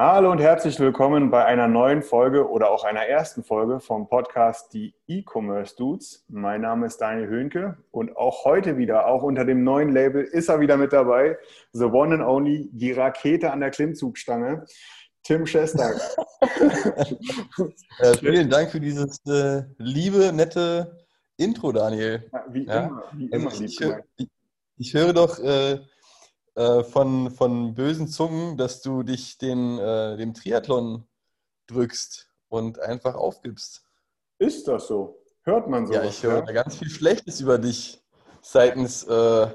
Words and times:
Hallo 0.00 0.30
und 0.30 0.38
herzlich 0.38 0.78
willkommen 0.78 1.28
bei 1.28 1.44
einer 1.44 1.66
neuen 1.66 2.04
Folge 2.04 2.48
oder 2.48 2.70
auch 2.70 2.84
einer 2.84 3.00
ersten 3.00 3.42
Folge 3.42 3.80
vom 3.80 4.08
Podcast 4.08 4.72
Die 4.72 4.94
E-Commerce 5.08 5.74
Dudes. 5.74 6.24
Mein 6.28 6.60
Name 6.60 6.86
ist 6.86 6.98
Daniel 6.98 7.26
Höhnke 7.26 7.76
und 7.90 8.16
auch 8.16 8.44
heute 8.44 8.76
wieder, 8.78 9.08
auch 9.08 9.24
unter 9.24 9.44
dem 9.44 9.64
neuen 9.64 9.90
Label, 9.90 10.22
ist 10.22 10.50
er 10.50 10.60
wieder 10.60 10.76
mit 10.76 10.92
dabei. 10.92 11.36
The 11.72 11.86
One 11.86 12.14
and 12.14 12.22
Only, 12.22 12.70
die 12.70 12.92
Rakete 12.92 13.50
an 13.50 13.58
der 13.58 13.70
Klimmzugstange, 13.70 14.66
Tim 15.24 15.44
Schestak. 15.46 16.00
Äh, 17.98 18.14
vielen 18.18 18.48
Dank 18.48 18.70
für 18.70 18.78
dieses 18.78 19.18
äh, 19.26 19.64
liebe, 19.78 20.32
nette 20.32 20.96
Intro, 21.36 21.72
Daniel. 21.72 22.30
Wie 22.50 22.66
Ja, 22.66 22.86
immer, 22.86 23.02
wie 23.14 23.32
Also 23.32 23.48
immer 23.48 23.64
ich, 23.64 24.28
ich 24.76 24.94
höre 24.94 25.12
doch 25.12 25.40
äh, 25.40 25.80
äh, 26.58 26.82
von, 26.82 27.30
von 27.30 27.74
bösen 27.74 28.08
Zungen, 28.08 28.56
dass 28.56 28.82
du 28.82 29.04
dich 29.04 29.38
den, 29.38 29.78
äh, 29.78 30.16
dem 30.16 30.34
Triathlon 30.34 31.04
drückst 31.68 32.28
und 32.48 32.80
einfach 32.80 33.14
aufgibst. 33.14 33.84
Ist 34.38 34.66
das 34.66 34.88
so? 34.88 35.22
Hört 35.44 35.68
man 35.68 35.86
so? 35.86 35.94
ja, 35.94 36.02
ich 36.02 36.20
höre 36.24 36.42
da 36.42 36.52
ganz 36.52 36.74
viel 36.74 36.90
Schlechtes 36.90 37.40
über 37.40 37.58
dich 37.58 38.02
seitens 38.42 39.04
äh, 39.04 39.46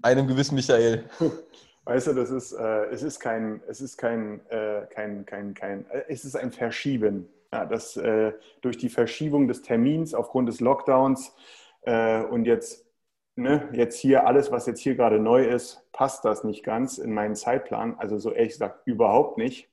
einem 0.00 0.26
gewissen 0.26 0.54
Michael. 0.54 1.04
Weißt 1.84 2.06
du, 2.06 2.14
das 2.14 2.30
ist, 2.30 2.52
äh, 2.52 2.86
es 2.86 3.02
ist 3.02 3.20
kein, 3.20 3.62
es 3.68 3.82
ist 3.82 3.98
kein, 3.98 4.40
äh, 4.48 4.86
kein, 4.88 5.26
kein, 5.26 5.52
kein, 5.52 5.84
äh, 5.90 6.04
es 6.08 6.24
ist 6.24 6.34
ein 6.34 6.50
Verschieben. 6.50 7.28
Ja, 7.52 7.66
das 7.66 7.98
äh, 7.98 8.32
durch 8.62 8.78
die 8.78 8.88
Verschiebung 8.88 9.48
des 9.48 9.60
Termins 9.60 10.14
aufgrund 10.14 10.48
des 10.48 10.60
Lockdowns 10.60 11.34
und 11.82 12.44
jetzt, 12.44 12.89
ne, 13.36 13.68
jetzt 13.72 13.98
hier 13.98 14.26
alles, 14.26 14.50
was 14.50 14.66
jetzt 14.66 14.80
hier 14.80 14.94
gerade 14.94 15.18
neu 15.18 15.44
ist, 15.44 15.82
passt 15.92 16.24
das 16.24 16.44
nicht 16.44 16.64
ganz 16.64 16.98
in 16.98 17.12
meinen 17.12 17.34
Zeitplan. 17.34 17.96
Also 17.98 18.18
so 18.18 18.32
ehrlich 18.32 18.52
gesagt 18.52 18.86
überhaupt 18.86 19.38
nicht. 19.38 19.68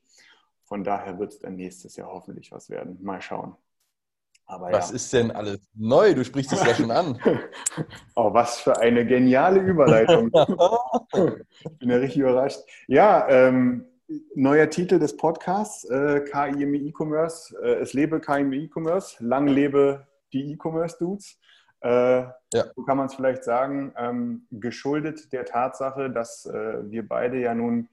Von 0.64 0.84
daher 0.84 1.18
wird 1.18 1.32
es 1.32 1.38
dann 1.38 1.56
nächstes 1.56 1.96
Jahr 1.96 2.12
hoffentlich 2.12 2.52
was 2.52 2.68
werden. 2.68 2.98
Mal 3.02 3.22
schauen. 3.22 3.56
Aber 4.48 4.72
Was 4.72 4.88
ja. 4.88 4.96
ist 4.96 5.12
denn 5.12 5.30
alles 5.30 5.60
neu? 5.74 6.14
Du 6.14 6.24
sprichst 6.24 6.52
es 6.52 6.64
ja 6.64 6.74
schon 6.74 6.90
an. 6.90 7.20
Oh, 8.16 8.32
was 8.34 8.58
für 8.58 8.76
eine 8.78 9.06
geniale 9.06 9.60
Überleitung. 9.60 10.30
ich 11.12 11.78
bin 11.78 11.90
ja 11.90 11.96
richtig 11.96 12.22
überrascht. 12.22 12.60
Ja, 12.88 13.28
ähm, 13.28 13.84
neuer 14.34 14.68
Titel 14.70 14.98
des 14.98 15.16
Podcasts, 15.16 15.84
äh, 15.84 16.20
KIME 16.20 16.78
E-Commerce. 16.78 17.54
Äh, 17.62 17.74
es 17.80 17.92
lebe 17.92 18.20
KIME 18.20 18.56
E-Commerce, 18.56 19.22
lang 19.22 19.46
lebe 19.46 20.06
die 20.32 20.52
E-Commerce-Dudes. 20.52 21.38
Äh, 21.80 22.24
Ja. 22.54 22.64
So 22.74 22.82
kann 22.84 22.96
man 22.96 23.06
es 23.06 23.14
vielleicht 23.14 23.44
sagen, 23.44 23.92
ähm, 23.96 24.46
geschuldet 24.50 25.32
der 25.32 25.44
Tatsache, 25.44 26.10
dass 26.10 26.46
äh, 26.46 26.90
wir 26.90 27.06
beide 27.06 27.38
ja 27.38 27.54
nun, 27.54 27.88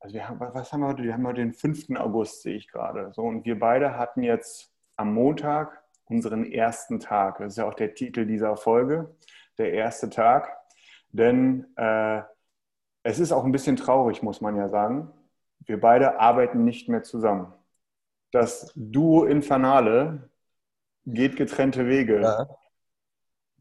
also 0.00 0.14
wir 0.14 0.28
haben, 0.28 0.38
was 0.40 0.72
haben 0.72 0.80
wir 0.80 0.88
heute? 0.88 1.02
Wir 1.02 1.12
haben 1.14 1.26
heute 1.26 1.40
den 1.40 1.52
5. 1.52 1.96
August, 1.96 2.42
sehe 2.42 2.54
ich 2.56 2.68
gerade. 2.68 3.12
So, 3.14 3.22
und 3.22 3.44
wir 3.44 3.58
beide 3.58 3.96
hatten 3.98 4.22
jetzt 4.22 4.70
am 4.96 5.12
Montag 5.12 5.82
unseren 6.04 6.44
ersten 6.44 7.00
Tag. 7.00 7.38
Das 7.38 7.54
ist 7.54 7.56
ja 7.58 7.66
auch 7.66 7.74
der 7.74 7.94
Titel 7.94 8.26
dieser 8.26 8.56
Folge, 8.56 9.14
der 9.58 9.72
erste 9.72 10.08
Tag. 10.10 10.56
Denn 11.10 11.66
äh, 11.76 12.22
es 13.02 13.18
ist 13.18 13.32
auch 13.32 13.44
ein 13.44 13.52
bisschen 13.52 13.76
traurig, 13.76 14.22
muss 14.22 14.40
man 14.40 14.56
ja 14.56 14.68
sagen. 14.68 15.10
Wir 15.66 15.80
beide 15.80 16.20
arbeiten 16.20 16.64
nicht 16.64 16.88
mehr 16.88 17.02
zusammen. 17.02 17.52
Das 18.30 18.72
Duo 18.76 19.24
Infernale 19.24 20.28
geht 21.06 21.36
getrennte 21.36 21.86
Wege. 21.86 22.20
Ja, 22.20 22.46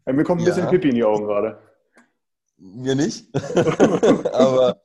Mir 0.05 0.23
kommt 0.23 0.41
ein 0.41 0.45
bisschen 0.45 0.65
Ja. 0.65 0.69
Pipi 0.69 0.89
in 0.89 0.95
die 0.95 1.03
Augen 1.03 1.25
gerade. 1.25 1.57
mir 2.57 2.95
nicht. 2.95 3.27
Aber 4.33 4.81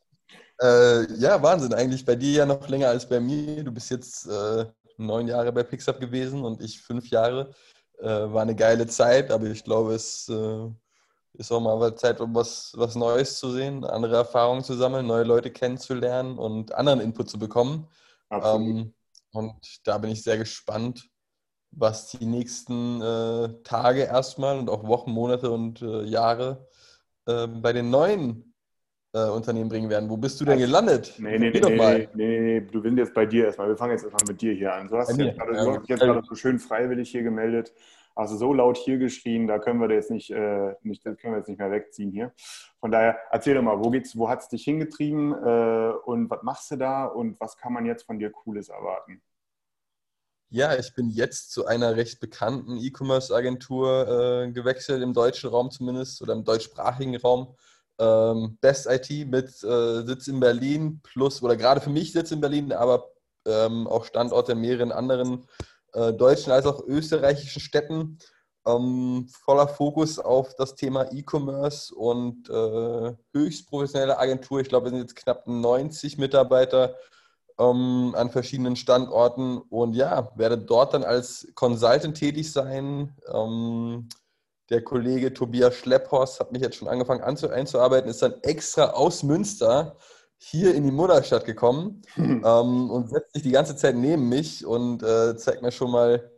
äh, 0.61 1.13
ja, 1.15 1.43
Wahnsinn. 1.43 1.75
Eigentlich 1.75 2.05
bei 2.05 2.17
dir 2.17 2.33
ja 2.39 2.47
noch 2.47 2.69
länger 2.69 2.89
als 2.89 3.09
bei 3.09 3.21
mir. 3.21 3.63
Du 3.65 3.73
bist 3.73 3.91
jetzt 3.91 4.27
äh, 4.27 4.67
neun 4.97 5.29
Jahre 5.29 5.53
bei 5.53 5.63
Pixup 5.63 6.01
gewesen 6.01 6.45
und 6.45 6.63
ich 6.63 6.81
fünf 6.81 7.09
Jahre. 7.11 7.51
Äh, 8.01 8.07
war 8.07 8.43
eine 8.43 8.55
geile 8.55 8.87
Zeit, 8.87 9.31
aber 9.31 9.47
ich 9.47 9.65
glaube, 9.65 9.95
es 9.95 10.29
äh, 10.29 10.69
ist 11.35 11.53
auch 11.53 11.61
mal 11.61 11.95
Zeit, 11.97 12.21
um 12.21 12.35
was, 12.35 12.73
was 12.77 12.95
Neues 12.95 13.39
zu 13.39 13.51
sehen, 13.51 13.85
andere 13.85 14.17
Erfahrungen 14.17 14.63
zu 14.63 14.75
sammeln, 14.75 15.07
neue 15.07 15.25
Leute 15.25 15.51
kennenzulernen 15.51 16.39
und 16.39 16.75
anderen 16.75 17.01
Input 17.01 17.29
zu 17.31 17.39
bekommen. 17.39 17.89
Absolut. 18.29 18.69
Ähm, 18.69 18.95
und 19.33 19.57
da 19.85 19.99
bin 19.99 20.11
ich 20.11 20.23
sehr 20.23 20.39
gespannt, 20.39 21.09
was 21.71 22.09
die 22.11 22.27
nächsten 22.27 23.01
äh, 23.01 23.49
Tage 23.63 24.03
erstmal 24.03 24.59
und 24.59 24.71
auch 24.71 24.87
Wochen, 24.87 25.11
Monate 25.13 25.51
und 25.51 25.83
äh, 25.83 26.03
Jahre 26.03 26.67
äh, 27.27 27.47
bei 27.47 27.73
den 27.73 27.91
neuen 27.91 28.55
äh, 29.15 29.29
Unternehmen 29.29 29.69
bringen 29.69 29.91
werden. 29.91 30.11
Wo 30.11 30.17
bist 30.17 30.41
du 30.41 30.45
denn 30.45 30.59
gelandet? 30.59 31.15
Nee, 31.19 31.39
nee, 31.39 31.51
nee, 31.51 31.61
nee, 31.61 31.77
nee, 31.77 32.09
nee, 32.15 32.41
nee, 32.41 32.61
du 32.61 32.83
bist 32.83 32.97
jetzt 32.97 33.15
bei 33.15 33.27
dir 33.27 33.47
erstmal. 33.47 33.69
Wir 33.69 33.77
fangen 33.77 33.93
jetzt 33.93 34.05
erstmal 34.05 34.33
mit 34.33 34.41
dir 34.41 34.53
hier 34.53 34.75
an. 34.75 34.89
Du 34.89 34.97
hast 34.97 35.11
dich 35.11 35.27
jetzt 35.27 35.39
gerade, 35.39 35.81
dich 35.81 35.89
jetzt 35.89 36.01
gerade 36.01 36.23
so 36.27 36.35
schön 36.35 36.59
freiwillig 36.59 37.11
hier 37.11 37.23
gemeldet. 37.23 37.73
Also 38.15 38.37
so 38.37 38.53
laut 38.53 38.77
hier 38.77 38.99
geschrien, 38.99 39.47
da 39.47 39.61
können 39.61 39.81
wir 39.81 39.89
jetzt 39.93 40.11
nicht, 40.11 40.31
äh, 40.33 40.75
nicht, 40.83 41.07
das 41.07 41.17
können 41.19 41.35
wir 41.35 41.39
jetzt 41.39 41.49
nicht 41.49 41.61
mehr 41.61 41.71
wegziehen 41.71 42.11
hier. 42.11 42.33
Von 42.81 42.91
daher, 42.91 43.17
erzähl 43.31 43.55
doch 43.55 43.63
mal, 43.63 43.79
wo 43.79 43.91
geht's, 43.91 44.19
wo 44.19 44.29
hat 44.29 44.41
es 44.41 44.49
dich 44.49 44.65
hingetrieben 44.65 45.33
äh, 45.33 45.93
und 46.05 46.29
was 46.29 46.43
machst 46.43 46.69
du 46.73 46.77
da 46.77 47.05
und 47.05 47.39
was 47.39 47.57
kann 47.57 47.73
man 47.73 47.87
jetzt 47.87 48.03
von 48.03 48.19
dir 48.19 48.31
Cooles 48.31 48.71
erwarten? 48.71 49.23
Ja, 50.51 50.75
ich 50.79 50.95
bin 50.95 51.11
jetzt 51.11 51.53
zu 51.53 51.67
einer 51.67 51.97
recht 51.97 52.21
bekannten 52.21 52.79
E-Commerce-Agentur 52.79 54.47
äh, 54.47 54.51
gewechselt, 54.51 55.03
im 55.03 55.13
deutschen 55.13 55.51
Raum 55.51 55.71
zumindest 55.71 56.23
oder 56.23 56.33
im 56.33 56.45
deutschsprachigen 56.45 57.17
Raum. 57.17 57.55
Ähm, 57.99 58.57
Best 58.63 58.87
IT 58.87 59.11
mit 59.29 59.63
äh, 59.63 60.07
Sitz 60.07 60.27
in 60.27 60.41
Berlin 60.41 61.01
plus, 61.03 61.43
oder 61.43 61.55
gerade 61.55 61.83
für 61.83 61.91
mich 61.91 62.13
Sitz 62.13 62.31
in 62.31 62.41
Berlin, 62.41 62.73
aber 62.73 63.11
ähm, 63.47 63.87
auch 63.87 64.07
Standorte 64.07 64.53
in 64.53 64.61
mehreren 64.61 64.91
anderen 64.91 65.45
äh, 65.93 66.15
deutschen 66.15 66.51
als 66.51 66.65
auch 66.65 66.83
österreichischen 66.87 67.61
Städten. 67.61 68.19
Ähm, 68.67 69.29
voller 69.45 69.69
Fokus 69.69 70.19
auf 70.19 70.55
das 70.55 70.75
Thema 70.77 71.13
E-Commerce 71.13 71.95
und 71.95 72.49
äh, 72.49 73.15
höchst 73.35 73.69
professionelle 73.69 74.19
Agentur. 74.19 74.61
Ich 74.61 74.69
glaube, 74.69 74.87
wir 74.87 74.91
sind 74.93 75.01
jetzt 75.01 75.17
knapp 75.17 75.47
90 75.47 76.17
Mitarbeiter 76.17 76.97
ähm, 77.59 78.15
an 78.17 78.31
verschiedenen 78.31 78.77
Standorten 78.77 79.59
und 79.59 79.95
ja, 79.95 80.33
werde 80.37 80.59
dort 80.59 80.95
dann 80.95 81.05
als 81.05 81.49
Consultant 81.55 82.17
tätig 82.17 82.53
sein. 82.53 83.17
Ähm, 83.33 84.09
der 84.71 84.83
Kollege 84.83 85.33
Tobias 85.33 85.75
Schlepphorst 85.77 86.41
hat 86.41 86.53
mich 86.53 86.63
jetzt 86.63 86.77
schon 86.77 86.89
angefangen 86.89 87.23
anzu 87.23 87.49
einzuarbeiten, 87.49 88.11
ist 88.11 88.23
dann 88.23 88.35
extra 88.43 88.91
aus 88.91 89.23
Münster 89.23 89.97
hier 90.37 90.75
in 90.75 90.85
die 90.85 90.93
Mutterstadt 90.93 91.45
gekommen 91.47 92.03
ähm, 92.17 92.91
und 92.91 93.11
setzt 93.11 93.35
sich 93.35 93.43
die 93.43 93.51
ganze 93.51 93.77
Zeit 93.77 93.97
neben 93.97 94.29
mich 94.29 94.65
und 94.65 95.03
äh, 95.03 95.37
zeigt 95.37 95.63
mir 95.63 95.73
schon 95.73 95.91
mal, 95.91 96.31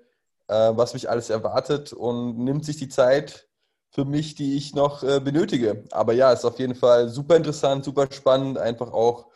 äh, 0.49 0.73
was 0.75 0.95
mich 0.95 1.11
alles 1.11 1.29
erwartet 1.29 1.93
und 1.93 2.39
nimmt 2.39 2.65
sich 2.65 2.77
die 2.77 2.89
Zeit 2.89 3.49
für 3.91 4.05
mich, 4.05 4.37
die 4.37 4.57
ich 4.57 4.75
noch 4.75 5.03
äh, 5.03 5.21
benötige. 5.21 5.85
Aber 5.91 6.13
ja, 6.13 6.33
ist 6.33 6.45
auf 6.45 6.59
jeden 6.59 6.77
Fall 6.77 7.09
super 7.09 7.37
interessant, 7.37 7.84
super 7.84 8.07
spannend, 8.11 8.57
einfach 8.57 8.93
auch, 8.93 9.27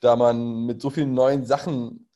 da 0.00 0.16
man 0.16 0.66
mit 0.66 0.80
so 0.80 0.90
vielen 0.90 1.14
neuen 1.14 1.44
Sachen 1.44 2.08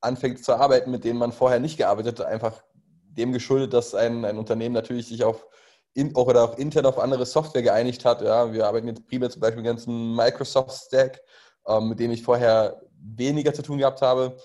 anfängt 0.00 0.44
zu 0.44 0.54
arbeiten, 0.54 0.90
mit 0.90 1.04
denen 1.04 1.18
man 1.18 1.32
vorher 1.32 1.60
nicht 1.60 1.76
gearbeitet 1.76 2.20
hat, 2.20 2.26
einfach 2.26 2.62
dem 3.04 3.32
geschuldet, 3.32 3.72
dass 3.72 3.94
ein, 3.94 4.24
ein 4.24 4.38
Unternehmen 4.38 4.74
natürlich 4.74 5.06
sich 5.08 5.24
auf 5.24 5.46
in, 5.92 6.14
auch, 6.14 6.26
oder 6.28 6.44
auch 6.44 6.56
intern 6.56 6.86
auf 6.86 6.98
andere 6.98 7.26
Software 7.26 7.62
geeinigt 7.62 8.04
hat. 8.04 8.22
Ja, 8.22 8.52
wir 8.52 8.66
arbeiten 8.66 8.88
jetzt 8.88 9.06
primär 9.06 9.30
zum 9.30 9.40
Beispiel 9.40 9.62
mit 9.62 9.66
dem 9.66 9.76
ganzen 9.76 10.14
Microsoft-Stack, 10.14 11.20
ähm, 11.66 11.88
mit 11.88 11.98
dem 11.98 12.10
ich 12.12 12.22
vorher 12.22 12.80
weniger 12.92 13.52
zu 13.52 13.62
tun 13.62 13.78
gehabt 13.78 14.00
habe. 14.00 14.36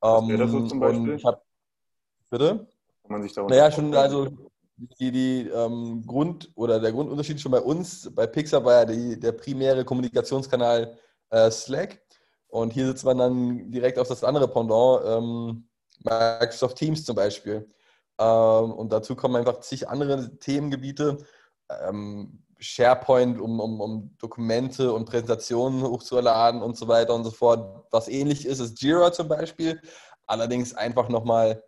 Was 0.00 0.28
wäre 0.28 0.38
das 0.38 0.50
so 0.50 0.58
Ähm, 0.58 0.68
zum 0.68 0.80
und 0.80 0.88
Beispiel? 0.88 1.14
ich 1.16 1.24
hab, 1.24 1.44
bitte? 2.30 2.66
Kann 3.02 3.12
man 3.12 3.22
sich 3.22 3.32
darunter 3.32 3.54
Naja, 3.56 3.72
schon, 3.72 3.94
also 3.94 4.28
die, 4.76 5.10
die 5.10 5.48
ähm, 5.48 6.04
Grund 6.06 6.50
oder 6.54 6.80
der 6.80 6.92
Grundunterschied 6.92 7.40
schon 7.40 7.52
bei 7.52 7.60
uns, 7.60 8.12
bei 8.14 8.26
Pixar 8.26 8.64
war 8.64 8.74
ja 8.74 8.84
die, 8.84 9.18
der 9.18 9.32
primäre 9.32 9.84
Kommunikationskanal 9.84 10.96
äh, 11.32 11.50
Slack. 11.50 12.00
Und 12.48 12.72
hier 12.72 12.86
sitzt 12.86 13.04
man 13.04 13.18
dann 13.18 13.70
direkt 13.70 13.98
auf 13.98 14.08
das 14.08 14.22
andere 14.22 14.46
Pendant, 14.46 15.02
ähm, 15.06 15.68
Microsoft 16.04 16.76
Teams 16.76 17.04
zum 17.04 17.16
Beispiel. 17.16 17.68
Ähm, 18.18 18.72
und 18.72 18.92
dazu 18.92 19.16
kommen 19.16 19.36
einfach 19.36 19.60
zig 19.60 19.88
andere 19.88 20.38
Themengebiete. 20.38 21.18
Ähm, 21.88 22.44
SharePoint, 22.58 23.40
um, 23.40 23.58
um, 23.58 23.80
um 23.80 24.16
Dokumente 24.18 24.92
und 24.92 25.06
Präsentationen 25.06 25.82
hochzuladen 25.82 26.62
und 26.62 26.76
so 26.76 26.86
weiter 26.86 27.14
und 27.14 27.24
so 27.24 27.30
fort. 27.30 27.86
Was 27.90 28.08
ähnlich 28.08 28.46
ist, 28.46 28.60
ist 28.60 28.80
Jira 28.80 29.12
zum 29.12 29.28
Beispiel. 29.28 29.80
Allerdings 30.26 30.74
einfach 30.74 31.08
nochmal 31.08 31.64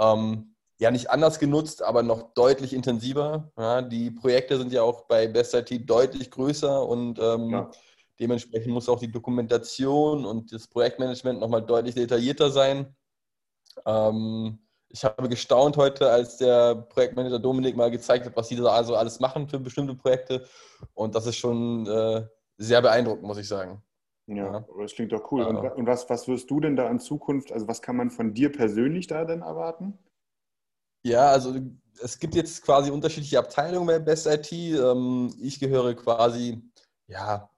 ähm, 0.00 0.54
ja 0.78 0.90
nicht 0.90 1.10
anders 1.10 1.38
genutzt, 1.38 1.82
aber 1.82 2.02
noch 2.02 2.32
deutlich 2.34 2.72
intensiver. 2.72 3.50
Ja, 3.58 3.82
die 3.82 4.10
Projekte 4.10 4.56
sind 4.56 4.72
ja 4.72 4.82
auch 4.82 5.02
bei 5.02 5.26
Best 5.26 5.52
IT 5.54 5.90
deutlich 5.90 6.30
größer 6.30 6.86
und 6.86 7.18
ähm, 7.18 7.50
ja. 7.50 7.70
Dementsprechend 8.20 8.72
muss 8.72 8.88
auch 8.88 8.98
die 8.98 9.10
Dokumentation 9.10 10.24
und 10.24 10.52
das 10.52 10.66
Projektmanagement 10.66 11.40
nochmal 11.40 11.64
deutlich 11.64 11.94
detaillierter 11.94 12.50
sein. 12.50 12.96
Ähm, 13.86 14.58
ich 14.90 15.04
habe 15.04 15.28
gestaunt 15.28 15.76
heute, 15.76 16.10
als 16.10 16.38
der 16.38 16.74
Projektmanager 16.74 17.38
Dominik 17.38 17.76
mal 17.76 17.90
gezeigt 17.90 18.26
hat, 18.26 18.36
was 18.36 18.48
die 18.48 18.56
da 18.56 18.68
also 18.68 18.96
alles 18.96 19.20
machen 19.20 19.48
für 19.48 19.58
bestimmte 19.58 19.94
Projekte. 19.94 20.46
Und 20.94 21.14
das 21.14 21.26
ist 21.26 21.36
schon 21.36 21.86
äh, 21.86 22.26
sehr 22.56 22.80
beeindruckend, 22.80 23.24
muss 23.24 23.38
ich 23.38 23.48
sagen. 23.48 23.82
Ja, 24.26 24.52
ja. 24.52 24.66
das 24.78 24.94
klingt 24.94 25.12
doch 25.12 25.30
cool. 25.30 25.42
Ja. 25.42 25.48
Und, 25.48 25.58
und, 25.58 25.86
was, 25.86 26.08
was 26.10 26.28
wirst 26.28 26.50
du 26.50 26.60
denn 26.60 26.76
da 26.76 26.88
in 26.88 27.00
Zukunft, 27.00 27.52
also 27.52 27.68
was 27.68 27.82
kann 27.82 27.96
man 27.96 28.10
von 28.10 28.34
dir 28.34 28.50
persönlich 28.52 29.06
da 29.06 29.24
denn 29.24 29.42
erwarten? 29.42 29.98
Ja, 31.02 31.30
also 31.30 31.54
es 32.02 32.18
gibt 32.18 32.34
jetzt 32.34 32.62
quasi 32.62 32.90
unterschiedliche 32.90 33.38
Abteilungen 33.38 33.86
bei 33.86 33.98
Best 33.98 34.26
IT. 34.26 34.52
Ähm, 34.52 35.34
ich 35.40 35.60
gehöre 35.60 35.94
quasi, 35.94 36.62
ja, 37.06 37.50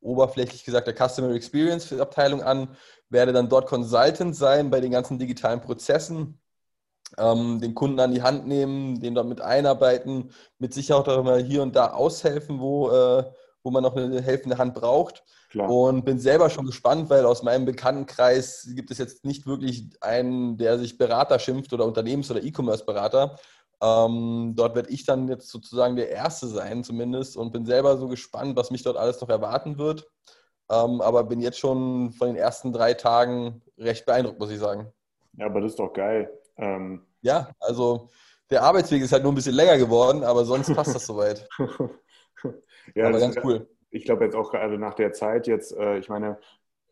oberflächlich 0.00 0.64
gesagt 0.64 0.86
der 0.86 0.94
Customer 0.94 1.30
Experience 1.34 1.92
Abteilung 1.92 2.42
an, 2.42 2.76
werde 3.08 3.32
dann 3.32 3.48
dort 3.48 3.66
Consultant 3.66 4.34
sein 4.34 4.70
bei 4.70 4.80
den 4.80 4.92
ganzen 4.92 5.18
digitalen 5.18 5.60
Prozessen, 5.60 6.40
ähm, 7.18 7.60
den 7.60 7.74
Kunden 7.74 8.00
an 8.00 8.12
die 8.12 8.22
Hand 8.22 8.46
nehmen, 8.46 9.00
den 9.00 9.14
dort 9.14 9.26
mit 9.26 9.40
einarbeiten, 9.40 10.30
mit 10.58 10.72
Sicherheit 10.72 11.08
auch 11.08 11.18
immer 11.18 11.38
hier 11.38 11.62
und 11.62 11.74
da 11.74 11.92
aushelfen, 11.92 12.60
wo, 12.60 12.90
äh, 12.90 13.24
wo 13.62 13.70
man 13.70 13.82
noch 13.82 13.96
eine 13.96 14.22
helfende 14.22 14.58
Hand 14.58 14.74
braucht. 14.74 15.24
Klar. 15.50 15.68
Und 15.68 16.04
bin 16.04 16.20
selber 16.20 16.48
schon 16.48 16.66
gespannt, 16.66 17.10
weil 17.10 17.26
aus 17.26 17.42
meinem 17.42 17.64
Bekanntenkreis 17.64 18.70
gibt 18.76 18.92
es 18.92 18.98
jetzt 18.98 19.24
nicht 19.24 19.46
wirklich 19.46 19.90
einen, 20.00 20.56
der 20.56 20.78
sich 20.78 20.96
Berater 20.96 21.40
schimpft 21.40 21.72
oder 21.72 21.86
Unternehmens- 21.86 22.30
oder 22.30 22.42
E-Commerce-Berater. 22.42 23.36
Ähm, 23.82 24.52
dort 24.56 24.74
werde 24.74 24.90
ich 24.90 25.04
dann 25.04 25.28
jetzt 25.28 25.48
sozusagen 25.48 25.96
der 25.96 26.10
Erste 26.10 26.46
sein, 26.46 26.84
zumindest, 26.84 27.36
und 27.36 27.52
bin 27.52 27.64
selber 27.64 27.96
so 27.96 28.08
gespannt, 28.08 28.56
was 28.56 28.70
mich 28.70 28.82
dort 28.82 28.96
alles 28.96 29.20
noch 29.20 29.28
erwarten 29.28 29.78
wird. 29.78 30.08
Ähm, 30.70 31.00
aber 31.00 31.24
bin 31.24 31.40
jetzt 31.40 31.58
schon 31.58 32.12
von 32.12 32.28
den 32.28 32.36
ersten 32.36 32.72
drei 32.72 32.94
Tagen 32.94 33.62
recht 33.78 34.06
beeindruckt, 34.06 34.38
muss 34.38 34.50
ich 34.50 34.58
sagen. 34.58 34.92
Ja, 35.34 35.46
aber 35.46 35.60
das 35.60 35.72
ist 35.72 35.78
doch 35.78 35.92
geil. 35.92 36.30
Ähm 36.56 37.06
ja, 37.22 37.50
also 37.58 38.08
der 38.50 38.62
Arbeitsweg 38.62 39.02
ist 39.02 39.12
halt 39.12 39.22
nur 39.22 39.32
ein 39.32 39.36
bisschen 39.36 39.54
länger 39.54 39.78
geworden, 39.78 40.24
aber 40.24 40.44
sonst 40.44 40.74
passt 40.74 40.94
das 40.94 41.06
soweit. 41.06 41.48
ja, 42.94 43.08
aber 43.08 43.18
ganz 43.18 43.36
cool 43.42 43.66
ich 43.90 44.04
glaube 44.04 44.24
jetzt 44.24 44.36
auch 44.36 44.50
gerade 44.50 44.78
nach 44.78 44.94
der 44.94 45.12
Zeit 45.12 45.46
jetzt, 45.46 45.76
äh, 45.76 45.98
ich 45.98 46.08
meine, 46.08 46.38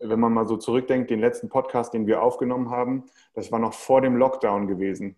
wenn 0.00 0.20
man 0.20 0.32
mal 0.32 0.46
so 0.46 0.56
zurückdenkt, 0.56 1.10
den 1.10 1.20
letzten 1.20 1.48
Podcast, 1.48 1.94
den 1.94 2.06
wir 2.06 2.22
aufgenommen 2.22 2.70
haben, 2.70 3.06
das 3.34 3.50
war 3.50 3.58
noch 3.58 3.74
vor 3.74 4.00
dem 4.00 4.16
Lockdown 4.16 4.66
gewesen. 4.66 5.16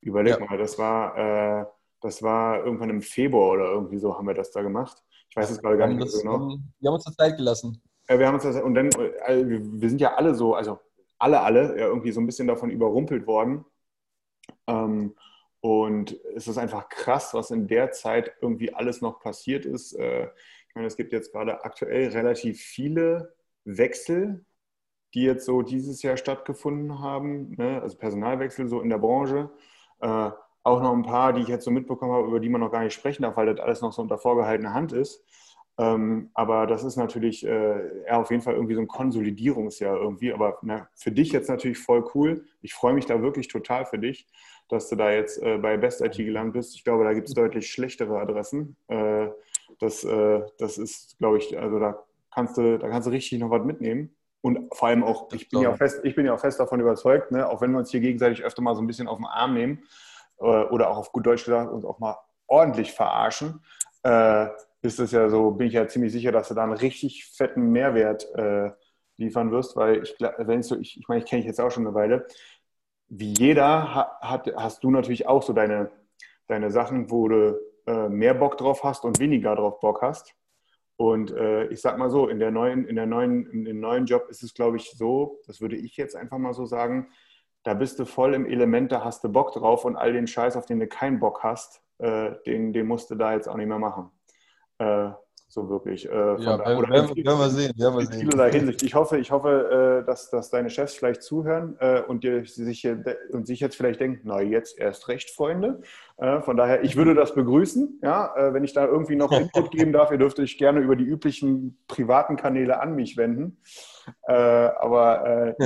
Überleg 0.00 0.38
ja. 0.38 0.44
mal, 0.44 0.58
das 0.58 0.78
war, 0.78 1.16
äh, 1.16 1.66
das 2.00 2.22
war 2.22 2.64
irgendwann 2.64 2.90
im 2.90 3.02
Februar 3.02 3.52
oder 3.52 3.72
irgendwie 3.72 3.98
so 3.98 4.16
haben 4.16 4.26
wir 4.26 4.34
das 4.34 4.50
da 4.50 4.62
gemacht. 4.62 5.02
Ich 5.28 5.36
weiß 5.36 5.50
es 5.50 5.60
gerade 5.60 5.76
gar 5.76 5.86
nicht 5.86 6.08
so 6.08 6.18
genau. 6.20 6.56
Wir 6.80 6.88
haben 6.88 6.94
uns 6.94 7.04
das 7.04 7.14
Zeit 7.14 7.36
gelassen. 7.36 7.82
Ja, 8.08 8.18
wir 8.18 8.26
haben 8.26 8.34
uns 8.34 8.42
das, 8.42 8.56
und 8.60 8.74
dann, 8.74 8.88
äh, 8.88 9.44
wir 9.46 9.88
sind 9.88 10.00
ja 10.00 10.14
alle 10.14 10.34
so, 10.34 10.54
also 10.54 10.80
alle, 11.18 11.40
alle, 11.40 11.78
ja, 11.78 11.86
irgendwie 11.86 12.12
so 12.12 12.20
ein 12.20 12.26
bisschen 12.26 12.48
davon 12.48 12.70
überrumpelt 12.70 13.26
worden. 13.26 13.64
Ähm, 14.66 15.14
und 15.60 16.18
es 16.34 16.48
ist 16.48 16.56
einfach 16.56 16.88
krass, 16.88 17.34
was 17.34 17.50
in 17.50 17.68
der 17.68 17.92
Zeit 17.92 18.32
irgendwie 18.40 18.72
alles 18.72 19.02
noch 19.02 19.20
passiert 19.20 19.66
ist. 19.66 19.92
Äh, 19.92 20.28
ich 20.68 20.74
meine, 20.74 20.86
es 20.86 20.96
gibt 20.96 21.12
jetzt 21.12 21.32
gerade 21.32 21.64
aktuell 21.64 22.08
relativ 22.08 22.60
viele 22.60 23.34
Wechsel, 23.64 24.44
die 25.12 25.22
jetzt 25.22 25.44
so 25.44 25.62
dieses 25.62 26.02
Jahr 26.02 26.16
stattgefunden 26.16 27.00
haben, 27.00 27.54
ne? 27.56 27.82
also 27.82 27.98
Personalwechsel 27.98 28.68
so 28.68 28.80
in 28.80 28.88
der 28.88 28.98
Branche. 28.98 29.50
Äh, 30.00 30.30
auch 30.62 30.82
noch 30.82 30.92
ein 30.92 31.02
paar, 31.02 31.32
die 31.32 31.42
ich 31.42 31.48
jetzt 31.48 31.64
so 31.64 31.70
mitbekommen 31.70 32.12
habe, 32.12 32.26
über 32.26 32.40
die 32.40 32.48
man 32.48 32.60
noch 32.60 32.70
gar 32.70 32.82
nicht 32.84 32.94
sprechen 32.94 33.22
darf, 33.22 33.36
weil 33.36 33.46
das 33.46 33.60
alles 33.60 33.80
noch 33.80 33.92
so 33.92 34.02
unter 34.02 34.18
vorgehaltener 34.18 34.74
Hand 34.74 34.92
ist. 34.92 35.24
Ähm, 35.78 36.30
aber 36.34 36.66
das 36.66 36.84
ist 36.84 36.96
natürlich 36.96 37.46
äh, 37.46 38.04
ja, 38.06 38.20
auf 38.20 38.30
jeden 38.30 38.42
Fall 38.42 38.54
irgendwie 38.54 38.74
so 38.74 38.82
ein 38.82 38.88
Konsolidierungsjahr 38.88 39.96
irgendwie. 39.96 40.32
Aber 40.32 40.58
na, 40.62 40.88
für 40.94 41.10
dich 41.10 41.32
jetzt 41.32 41.48
natürlich 41.48 41.78
voll 41.78 42.04
cool. 42.14 42.44
Ich 42.60 42.74
freue 42.74 42.92
mich 42.92 43.06
da 43.06 43.22
wirklich 43.22 43.48
total 43.48 43.86
für 43.86 43.98
dich, 43.98 44.26
dass 44.68 44.90
du 44.90 44.96
da 44.96 45.10
jetzt 45.10 45.42
äh, 45.42 45.56
bei 45.56 45.78
Best 45.78 46.02
IT 46.02 46.16
gelandet 46.16 46.52
bist. 46.54 46.76
Ich 46.76 46.84
glaube, 46.84 47.04
da 47.04 47.14
gibt 47.14 47.28
es 47.28 47.34
deutlich 47.34 47.70
schlechtere 47.70 48.18
Adressen. 48.20 48.76
Äh, 48.88 49.28
das, 49.78 50.04
äh, 50.04 50.42
das 50.58 50.76
ist, 50.76 51.16
glaube 51.18 51.38
ich, 51.38 51.58
also 51.58 51.78
da 51.78 52.04
kannst 52.30 52.58
du, 52.58 52.78
da 52.78 52.88
kannst 52.88 53.06
du 53.08 53.12
richtig 53.12 53.38
noch 53.38 53.50
was 53.50 53.64
mitnehmen. 53.64 54.14
Und 54.42 54.74
vor 54.74 54.88
allem 54.88 55.04
auch, 55.04 55.30
ich 55.32 55.48
bin, 55.48 55.60
ja 55.60 55.70
auch 55.70 55.76
fest, 55.76 56.00
ich 56.02 56.14
bin 56.14 56.24
ja 56.24 56.34
auch 56.34 56.40
fest 56.40 56.58
davon 56.58 56.80
überzeugt, 56.80 57.30
ne, 57.30 57.48
auch 57.48 57.60
wenn 57.60 57.72
wir 57.72 57.78
uns 57.78 57.90
hier 57.90 58.00
gegenseitig 58.00 58.42
öfter 58.42 58.62
mal 58.62 58.74
so 58.74 58.80
ein 58.80 58.86
bisschen 58.86 59.08
auf 59.08 59.18
den 59.18 59.26
Arm 59.26 59.54
nehmen 59.54 59.82
äh, 60.38 60.44
oder 60.44 60.90
auch 60.90 60.96
auf 60.96 61.12
gut 61.12 61.26
Deutsch 61.26 61.44
gesagt 61.44 61.70
uns 61.70 61.84
auch 61.84 61.98
mal 61.98 62.16
ordentlich 62.46 62.92
verarschen, 62.92 63.62
äh, 64.02 64.46
ist 64.82 64.98
es 64.98 65.12
ja 65.12 65.28
so, 65.28 65.50
bin 65.50 65.66
ich 65.66 65.74
ja 65.74 65.86
ziemlich 65.86 66.12
sicher, 66.12 66.32
dass 66.32 66.48
du 66.48 66.54
da 66.54 66.64
einen 66.64 66.72
richtig 66.72 67.26
fetten 67.26 67.70
Mehrwert 67.70 68.26
äh, 68.34 68.70
liefern 69.18 69.50
wirst, 69.50 69.76
weil 69.76 70.02
ich, 70.02 70.16
wenn 70.38 70.62
so, 70.62 70.76
ich, 70.76 70.98
ich 70.98 71.06
meine, 71.06 71.22
ich 71.22 71.28
kenne 71.28 71.42
dich 71.42 71.48
jetzt 71.48 71.60
auch 71.60 71.70
schon 71.70 71.86
eine 71.86 71.94
Weile, 71.94 72.26
wie 73.08 73.34
jeder 73.34 73.94
hat, 74.20 74.50
hast 74.56 74.82
du 74.82 74.90
natürlich 74.90 75.26
auch 75.26 75.42
so 75.42 75.52
deine, 75.52 75.90
deine 76.46 76.70
Sachen, 76.70 77.10
wo 77.10 77.28
du 77.28 77.60
äh, 77.86 78.08
mehr 78.08 78.34
Bock 78.34 78.56
drauf 78.56 78.84
hast 78.84 79.04
und 79.04 79.18
weniger 79.18 79.54
drauf 79.56 79.80
Bock 79.80 80.00
hast. 80.00 80.34
Und 81.00 81.30
äh, 81.30 81.64
ich 81.68 81.80
sag 81.80 81.96
mal 81.96 82.10
so, 82.10 82.28
in 82.28 82.38
der 82.38 82.50
neuen, 82.50 82.84
in 82.84 82.94
der 82.94 83.06
neuen, 83.06 83.46
in 83.46 83.64
dem 83.64 83.80
neuen 83.80 84.04
Job 84.04 84.26
ist 84.28 84.42
es, 84.42 84.52
glaube 84.52 84.76
ich, 84.76 84.90
so, 84.90 85.40
das 85.46 85.62
würde 85.62 85.74
ich 85.74 85.96
jetzt 85.96 86.14
einfach 86.14 86.36
mal 86.36 86.52
so 86.52 86.66
sagen, 86.66 87.08
da 87.62 87.72
bist 87.72 87.98
du 87.98 88.04
voll 88.04 88.34
im 88.34 88.44
Element, 88.44 88.92
da 88.92 89.02
hast 89.02 89.24
du 89.24 89.30
Bock 89.30 89.54
drauf 89.54 89.86
und 89.86 89.96
all 89.96 90.12
den 90.12 90.26
Scheiß, 90.26 90.56
auf 90.56 90.66
den 90.66 90.78
du 90.78 90.86
keinen 90.86 91.18
Bock 91.18 91.42
hast, 91.42 91.82
äh, 92.00 92.32
den, 92.44 92.74
den 92.74 92.86
musst 92.86 93.10
du 93.10 93.14
da 93.14 93.32
jetzt 93.32 93.48
auch 93.48 93.56
nicht 93.56 93.68
mehr 93.68 93.78
machen. 93.78 94.10
Äh, 94.76 95.12
so 95.50 95.68
wirklich. 95.68 96.08
Äh, 96.08 96.12
ja, 96.12 96.56
da, 96.56 96.78
oder 96.78 96.88
werden, 96.88 97.16
werden 97.16 97.38
wir 97.40 97.50
sehen. 97.50 97.72
Werden 97.76 97.98
wir 97.98 98.06
sehen. 98.06 98.52
Hinsicht. 98.52 98.84
Ich 98.84 98.94
hoffe, 98.94 99.18
ich 99.18 99.32
hoffe 99.32 100.00
äh, 100.00 100.06
dass, 100.06 100.30
dass 100.30 100.48
deine 100.48 100.70
Chefs 100.70 100.94
vielleicht 100.94 101.24
zuhören 101.24 101.76
äh, 101.80 102.02
und, 102.02 102.22
dir, 102.22 102.44
sich, 102.46 102.86
und 103.32 103.48
sich 103.48 103.58
jetzt 103.58 103.74
vielleicht 103.74 103.98
denken, 103.98 104.20
na 104.24 104.40
jetzt 104.40 104.78
erst 104.78 105.08
recht, 105.08 105.30
Freunde. 105.30 105.82
Äh, 106.18 106.40
von 106.42 106.56
daher, 106.56 106.84
ich 106.84 106.94
würde 106.94 107.16
das 107.16 107.34
begrüßen, 107.34 107.98
ja, 108.00 108.32
wenn 108.52 108.62
ich 108.62 108.74
da 108.74 108.86
irgendwie 108.86 109.16
noch 109.16 109.32
Input 109.32 109.70
geben 109.72 109.92
darf. 109.92 110.12
Ihr 110.12 110.18
dürft 110.18 110.38
euch 110.38 110.56
gerne 110.56 110.80
über 110.80 110.94
die 110.94 111.04
üblichen 111.04 111.82
privaten 111.88 112.36
Kanäle 112.36 112.80
an 112.80 112.94
mich 112.94 113.16
wenden. 113.16 113.58
Aber 114.22 115.56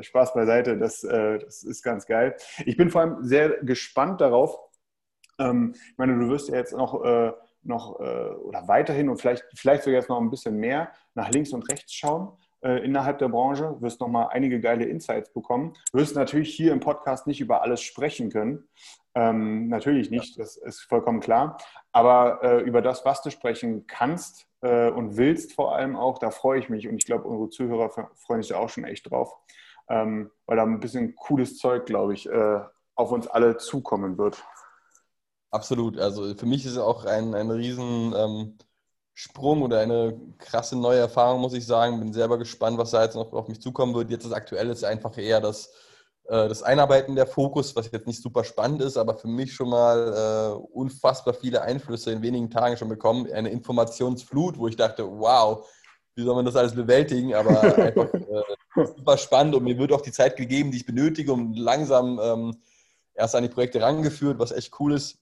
Spaß 0.00 0.34
beiseite, 0.34 0.78
das, 0.78 1.00
das 1.00 1.64
ist 1.64 1.82
ganz 1.82 2.06
geil. 2.06 2.36
Ich 2.64 2.76
bin 2.76 2.90
vor 2.90 3.00
allem 3.00 3.24
sehr 3.24 3.64
gespannt 3.64 4.20
darauf. 4.20 4.56
Ähm, 5.40 5.74
ich 5.74 5.98
meine, 5.98 6.16
du 6.16 6.28
wirst 6.28 6.48
ja 6.48 6.56
jetzt 6.56 6.72
noch 6.72 7.02
noch 7.68 8.00
äh, 8.00 8.02
oder 8.02 8.66
weiterhin 8.68 9.08
und 9.08 9.20
vielleicht, 9.20 9.44
vielleicht 9.54 9.84
sogar 9.84 10.00
jetzt 10.00 10.08
noch 10.08 10.20
ein 10.20 10.30
bisschen 10.30 10.56
mehr 10.56 10.90
nach 11.14 11.30
links 11.30 11.52
und 11.52 11.70
rechts 11.70 11.92
schauen 11.92 12.36
äh, 12.62 12.84
innerhalb 12.84 13.18
der 13.18 13.28
Branche, 13.28 13.76
wirst 13.80 14.00
noch 14.00 14.08
mal 14.08 14.26
einige 14.26 14.60
geile 14.60 14.84
Insights 14.84 15.32
bekommen. 15.32 15.74
Wirst 15.92 16.16
natürlich 16.16 16.54
hier 16.54 16.72
im 16.72 16.80
Podcast 16.80 17.26
nicht 17.26 17.40
über 17.40 17.62
alles 17.62 17.80
sprechen 17.82 18.30
können. 18.30 18.68
Ähm, 19.14 19.68
natürlich 19.68 20.10
nicht, 20.10 20.38
das 20.38 20.56
ist 20.56 20.80
vollkommen 20.82 21.20
klar. 21.20 21.58
Aber 21.92 22.42
äh, 22.42 22.60
über 22.62 22.82
das, 22.82 23.04
was 23.04 23.22
du 23.22 23.30
sprechen 23.30 23.86
kannst 23.86 24.48
äh, 24.62 24.90
und 24.90 25.16
willst 25.16 25.54
vor 25.54 25.74
allem 25.74 25.96
auch, 25.96 26.18
da 26.18 26.30
freue 26.30 26.58
ich 26.58 26.68
mich 26.68 26.88
und 26.88 26.96
ich 26.96 27.06
glaube, 27.06 27.24
unsere 27.28 27.50
Zuhörer 27.50 27.90
freuen 28.14 28.42
sich 28.42 28.54
auch 28.54 28.68
schon 28.68 28.84
echt 28.84 29.10
drauf, 29.10 29.36
ähm, 29.88 30.30
weil 30.46 30.56
da 30.56 30.64
ein 30.64 30.80
bisschen 30.80 31.14
cooles 31.14 31.58
Zeug, 31.58 31.86
glaube 31.86 32.14
ich, 32.14 32.28
äh, 32.28 32.60
auf 32.94 33.12
uns 33.12 33.28
alle 33.28 33.56
zukommen 33.56 34.18
wird. 34.18 34.42
Absolut. 35.50 35.98
Also 35.98 36.34
für 36.34 36.46
mich 36.46 36.64
ist 36.64 36.72
es 36.72 36.78
auch 36.78 37.04
ein, 37.04 37.34
ein 37.34 37.50
riesen 37.50 38.14
ähm, 38.16 38.58
Sprung 39.14 39.62
oder 39.62 39.80
eine 39.80 40.16
krasse 40.38 40.76
neue 40.76 41.00
Erfahrung, 41.00 41.40
muss 41.40 41.54
ich 41.54 41.66
sagen. 41.66 41.98
Bin 41.98 42.12
selber 42.12 42.38
gespannt, 42.38 42.78
was 42.78 42.90
da 42.90 43.02
jetzt 43.02 43.16
noch 43.16 43.32
auf 43.32 43.48
mich 43.48 43.60
zukommen 43.60 43.94
wird. 43.94 44.10
Jetzt 44.10 44.24
das 44.24 44.32
Aktuelle 44.32 44.72
ist 44.72 44.84
einfach 44.84 45.16
eher 45.16 45.40
das, 45.40 45.72
äh, 46.26 46.48
das 46.48 46.62
Einarbeiten 46.62 47.16
der 47.16 47.26
Fokus, 47.26 47.74
was 47.74 47.90
jetzt 47.90 48.06
nicht 48.06 48.22
super 48.22 48.44
spannend 48.44 48.82
ist, 48.82 48.96
aber 48.96 49.16
für 49.16 49.26
mich 49.26 49.54
schon 49.54 49.70
mal 49.70 50.52
äh, 50.52 50.56
unfassbar 50.72 51.34
viele 51.34 51.62
Einflüsse 51.62 52.12
in 52.12 52.22
wenigen 52.22 52.50
Tagen 52.50 52.76
schon 52.76 52.90
bekommen. 52.90 53.30
Eine 53.32 53.48
Informationsflut, 53.48 54.58
wo 54.58 54.68
ich 54.68 54.76
dachte, 54.76 55.04
wow, 55.04 55.66
wie 56.14 56.24
soll 56.24 56.34
man 56.34 56.44
das 56.44 56.56
alles 56.56 56.74
bewältigen? 56.74 57.34
Aber 57.34 57.60
einfach 57.76 58.12
äh, 58.12 58.86
super 58.96 59.16
spannend 59.16 59.54
und 59.54 59.64
mir 59.64 59.78
wird 59.78 59.92
auch 59.92 60.02
die 60.02 60.12
Zeit 60.12 60.36
gegeben, 60.36 60.70
die 60.70 60.76
ich 60.76 60.86
benötige, 60.86 61.32
um 61.32 61.54
langsam 61.54 62.20
ähm, 62.22 62.56
erst 63.14 63.34
an 63.34 63.42
die 63.42 63.48
Projekte 63.48 63.80
rangeführt, 63.80 64.38
was 64.38 64.52
echt 64.52 64.78
cool 64.78 64.92
ist. 64.92 65.18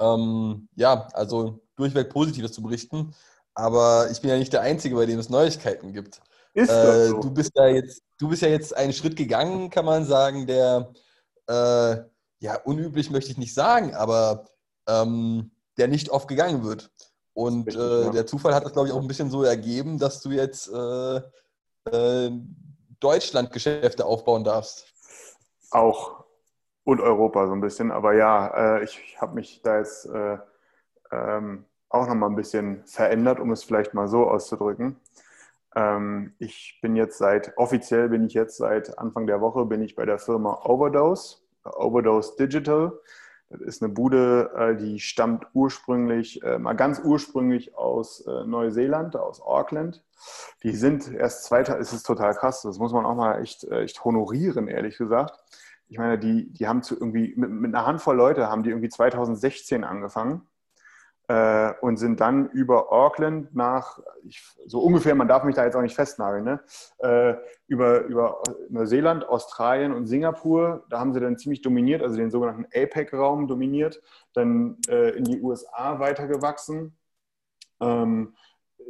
Ähm, 0.00 0.68
ja, 0.74 1.06
also 1.12 1.60
durchweg 1.76 2.10
Positives 2.10 2.52
zu 2.52 2.62
berichten. 2.62 3.14
Aber 3.54 4.10
ich 4.10 4.20
bin 4.20 4.30
ja 4.30 4.38
nicht 4.38 4.52
der 4.52 4.62
Einzige, 4.62 4.96
bei 4.96 5.06
dem 5.06 5.18
es 5.18 5.28
Neuigkeiten 5.28 5.92
gibt. 5.92 6.20
Ist 6.54 6.70
äh, 6.70 7.08
so. 7.08 7.20
Du 7.20 7.30
bist 7.30 7.52
ja 7.54 7.68
jetzt, 7.68 8.02
du 8.18 8.28
bist 8.28 8.42
ja 8.42 8.48
jetzt 8.48 8.76
einen 8.76 8.92
Schritt 8.92 9.16
gegangen, 9.16 9.70
kann 9.70 9.84
man 9.84 10.04
sagen, 10.04 10.46
der 10.46 10.92
äh, 11.46 11.96
ja 12.40 12.56
unüblich 12.64 13.10
möchte 13.10 13.30
ich 13.30 13.38
nicht 13.38 13.54
sagen, 13.54 13.94
aber 13.94 14.46
ähm, 14.88 15.50
der 15.76 15.88
nicht 15.88 16.10
oft 16.10 16.28
gegangen 16.28 16.64
wird. 16.64 16.90
Und 17.32 17.68
Richtig, 17.68 17.82
äh, 17.82 18.04
ja. 18.04 18.10
der 18.10 18.26
Zufall 18.26 18.54
hat 18.54 18.64
das, 18.64 18.72
glaube 18.72 18.88
ich, 18.88 18.94
auch 18.94 19.00
ein 19.00 19.08
bisschen 19.08 19.30
so 19.30 19.44
ergeben, 19.44 19.98
dass 19.98 20.20
du 20.20 20.30
jetzt 20.30 20.68
äh, 20.68 21.20
äh, 21.90 22.30
Deutschland-Geschäfte 22.98 24.04
aufbauen 24.04 24.44
darfst. 24.44 24.86
Auch 25.70 26.24
und 26.84 27.00
Europa 27.00 27.46
so 27.46 27.52
ein 27.52 27.60
bisschen. 27.60 27.90
Aber 27.90 28.14
ja, 28.14 28.78
äh, 28.78 28.84
ich, 28.84 29.00
ich 29.04 29.20
habe 29.20 29.34
mich 29.34 29.62
da 29.62 29.78
jetzt 29.78 30.06
äh, 30.06 30.38
ähm, 31.12 31.64
auch 31.88 32.06
nochmal 32.06 32.30
ein 32.30 32.36
bisschen 32.36 32.84
verändert, 32.86 33.40
um 33.40 33.50
es 33.52 33.64
vielleicht 33.64 33.94
mal 33.94 34.08
so 34.08 34.28
auszudrücken. 34.28 34.96
Ähm, 35.74 36.34
ich 36.38 36.78
bin 36.82 36.96
jetzt 36.96 37.18
seit, 37.18 37.56
offiziell 37.56 38.08
bin 38.08 38.24
ich 38.24 38.34
jetzt 38.34 38.56
seit 38.56 38.98
Anfang 38.98 39.26
der 39.26 39.40
Woche, 39.40 39.66
bin 39.66 39.82
ich 39.82 39.94
bei 39.94 40.04
der 40.04 40.18
Firma 40.18 40.60
Overdose, 40.64 41.38
Overdose 41.64 42.36
Digital. 42.38 42.92
Das 43.50 43.60
ist 43.60 43.82
eine 43.82 43.92
Bude, 43.92 44.52
äh, 44.56 44.76
die 44.76 45.00
stammt 45.00 45.46
ursprünglich, 45.54 46.42
äh, 46.44 46.58
mal 46.58 46.74
ganz 46.74 47.00
ursprünglich 47.04 47.76
aus 47.76 48.24
äh, 48.26 48.44
Neuseeland, 48.44 49.16
aus 49.16 49.40
Auckland. 49.42 50.04
Die 50.62 50.72
sind 50.72 51.12
erst 51.12 51.44
zweiter, 51.44 51.78
es 51.78 51.92
ist 51.92 52.04
total 52.04 52.34
krass, 52.34 52.62
das 52.62 52.78
muss 52.78 52.92
man 52.92 53.04
auch 53.04 53.16
mal 53.16 53.40
echt, 53.40 53.64
äh, 53.64 53.82
echt 53.82 54.04
honorieren, 54.04 54.68
ehrlich 54.68 54.98
gesagt. 54.98 55.36
Ich 55.90 55.98
meine, 55.98 56.18
die, 56.18 56.52
die 56.52 56.68
haben 56.68 56.82
zu 56.82 56.94
irgendwie, 56.94 57.34
mit, 57.36 57.50
mit 57.50 57.74
einer 57.74 57.84
Handvoll 57.84 58.16
Leute 58.16 58.48
haben 58.48 58.62
die 58.62 58.70
irgendwie 58.70 58.88
2016 58.88 59.82
angefangen 59.82 60.46
äh, 61.26 61.72
und 61.80 61.96
sind 61.96 62.20
dann 62.20 62.48
über 62.50 62.92
Auckland 62.92 63.56
nach, 63.56 63.98
ich, 64.22 64.40
so 64.66 64.80
ungefähr, 64.80 65.16
man 65.16 65.26
darf 65.26 65.42
mich 65.42 65.56
da 65.56 65.64
jetzt 65.64 65.74
auch 65.74 65.82
nicht 65.82 65.96
festnageln, 65.96 66.44
ne? 66.44 66.60
äh, 66.98 67.34
über, 67.66 68.02
über 68.02 68.40
Neuseeland, 68.68 69.28
Australien 69.28 69.92
und 69.92 70.06
Singapur, 70.06 70.84
da 70.90 71.00
haben 71.00 71.12
sie 71.12 71.18
dann 71.18 71.38
ziemlich 71.38 71.60
dominiert, 71.60 72.02
also 72.02 72.16
den 72.16 72.30
sogenannten 72.30 72.66
APEC-Raum 72.66 73.48
dominiert, 73.48 74.00
dann 74.32 74.78
äh, 74.88 75.10
in 75.10 75.24
die 75.24 75.40
USA 75.40 75.98
weitergewachsen. 75.98 76.96
Ähm, 77.80 78.34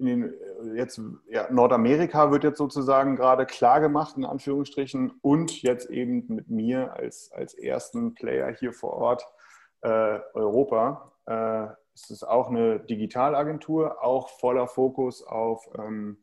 den, 0.07 0.35
jetzt, 0.75 1.01
ja, 1.29 1.51
Nordamerika 1.51 2.31
wird 2.31 2.45
jetzt 2.45 2.59
sozusagen 2.59 3.17
gerade 3.17 3.47
klar 3.47 3.81
gemacht, 3.81 4.17
in 4.17 4.25
Anführungsstrichen, 4.25 5.13
und 5.23 5.63
jetzt 5.63 5.91
eben 5.91 6.25
mit 6.29 6.49
mir 6.49 6.95
als, 6.95 7.31
als 7.33 7.55
ersten 7.55 8.15
Player 8.15 8.53
hier 8.53 8.73
vor 8.73 8.95
Ort 8.95 9.27
äh, 9.83 10.21
Europa. 10.35 11.13
Äh, 11.27 11.69
es 11.95 12.11
ist 12.11 12.25
auch 12.25 12.49
eine 12.49 12.81
Digitalagentur, 12.81 14.03
auch 14.03 14.31
voller 14.39 14.69
Fokus 14.69 15.23
auf, 15.23 15.69
ähm, 15.79 16.19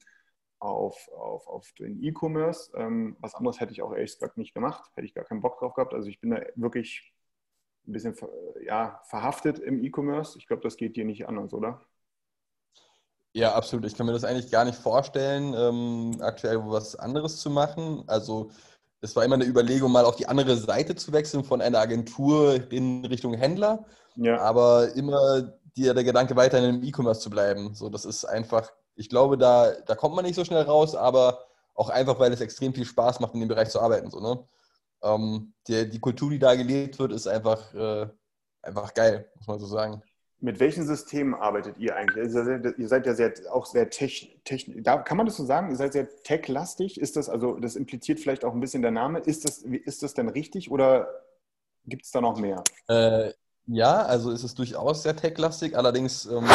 auf, 0.59 1.09
auf, 1.09 1.47
auf 1.47 1.71
den 1.73 2.01
E-Commerce. 2.03 2.71
Ähm, 2.75 3.17
was 3.19 3.35
anderes 3.35 3.59
hätte 3.59 3.73
ich 3.73 3.81
auch 3.81 3.93
ehrlich 3.93 4.13
gesagt 4.13 4.37
nicht 4.37 4.53
gemacht, 4.53 4.89
hätte 4.95 5.05
ich 5.05 5.13
gar 5.13 5.25
keinen 5.25 5.41
Bock 5.41 5.59
drauf 5.59 5.73
gehabt. 5.73 5.93
Also 5.93 6.09
ich 6.09 6.19
bin 6.19 6.31
da 6.31 6.41
wirklich 6.55 7.13
ein 7.87 7.93
bisschen 7.93 8.15
ja, 8.65 9.01
verhaftet 9.05 9.59
im 9.59 9.83
E-Commerce. 9.83 10.37
Ich 10.37 10.47
glaube, 10.47 10.63
das 10.63 10.77
geht 10.77 10.95
dir 10.95 11.05
nicht 11.05 11.27
anders, 11.27 11.53
oder? 11.53 11.81
Ja, 13.37 13.53
absolut. 13.53 13.85
Ich 13.85 13.95
kann 13.95 14.07
mir 14.07 14.13
das 14.13 14.23
eigentlich 14.23 14.49
gar 14.49 14.65
nicht 14.65 14.79
vorstellen, 14.79 15.53
ähm, 15.55 16.17
aktuell 16.21 16.57
was 16.65 16.95
anderes 16.95 17.37
zu 17.37 17.51
machen. 17.51 18.03
Also 18.07 18.49
es 19.01 19.15
war 19.15 19.23
immer 19.23 19.35
eine 19.35 19.45
Überlegung, 19.45 19.91
mal 19.91 20.05
auf 20.05 20.15
die 20.15 20.27
andere 20.27 20.57
Seite 20.57 20.95
zu 20.95 21.13
wechseln 21.13 21.43
von 21.43 21.61
einer 21.61 21.77
Agentur 21.77 22.71
in 22.71 23.05
Richtung 23.05 23.35
Händler, 23.35 23.85
Ja. 24.15 24.41
aber 24.41 24.95
immer 24.95 25.53
dir 25.75 25.93
der 25.93 26.03
Gedanke 26.03 26.35
weiterhin 26.35 26.77
im 26.77 26.83
E-Commerce 26.83 27.21
zu 27.21 27.29
bleiben. 27.29 27.75
So, 27.75 27.89
das 27.89 28.05
ist 28.05 28.25
einfach, 28.25 28.71
ich 28.95 29.07
glaube, 29.07 29.37
da, 29.37 29.71
da 29.85 29.93
kommt 29.93 30.15
man 30.15 30.25
nicht 30.25 30.33
so 30.35 30.43
schnell 30.43 30.63
raus, 30.63 30.95
aber 30.95 31.45
auch 31.75 31.89
einfach, 31.89 32.17
weil 32.19 32.33
es 32.33 32.41
extrem 32.41 32.73
viel 32.73 32.85
Spaß 32.85 33.19
macht, 33.19 33.35
in 33.35 33.41
dem 33.41 33.49
Bereich 33.49 33.69
zu 33.69 33.79
arbeiten. 33.79 34.09
So, 34.09 34.19
ne? 34.19 34.43
ähm, 35.03 35.53
die, 35.67 35.87
die 35.89 35.99
Kultur, 35.99 36.31
die 36.31 36.39
da 36.39 36.55
gelebt 36.55 36.97
wird, 36.97 37.11
ist 37.11 37.27
einfach, 37.27 37.71
äh, 37.75 38.07
einfach 38.63 38.95
geil, 38.95 39.31
muss 39.35 39.45
man 39.47 39.59
so 39.59 39.67
sagen. 39.67 40.01
Mit 40.39 40.59
welchen 40.59 40.85
Systemen 40.85 41.33
arbeitet 41.33 41.79
ihr 41.79 41.95
eigentlich? 41.95 42.23
Also 42.23 42.51
ihr 42.51 42.87
seid 42.87 43.07
ja 43.07 43.15
sehr, 43.15 43.33
auch 43.51 43.65
sehr 43.65 43.89
technisch. 43.89 44.35
Techn 44.43 44.83
kann 44.83 45.17
man 45.17 45.25
das 45.25 45.35
so 45.35 45.45
sagen? 45.45 45.71
Ihr 45.71 45.75
seid 45.75 45.93
sehr 45.93 46.07
tech-lastig? 46.23 46.99
Ist 46.99 47.15
das, 47.15 47.27
also 47.27 47.57
das 47.57 47.75
impliziert 47.75 48.19
vielleicht 48.19 48.45
auch 48.45 48.53
ein 48.53 48.59
bisschen 48.59 48.83
der 48.83 48.91
Name. 48.91 49.19
Ist 49.19 49.45
das, 49.45 49.59
ist 49.59 50.03
das 50.03 50.13
denn 50.13 50.29
richtig 50.29 50.69
oder 50.69 51.07
gibt 51.85 52.05
es 52.05 52.11
da 52.11 52.21
noch 52.21 52.37
mehr? 52.39 52.63
Äh, 52.87 53.31
ja, 53.65 54.03
also 54.03 54.29
ist 54.29 54.43
es 54.43 54.53
durchaus 54.53 55.01
sehr 55.01 55.15
tech-lastig. 55.15 55.75
Allerdings 55.75 56.27
ähm, 56.27 56.45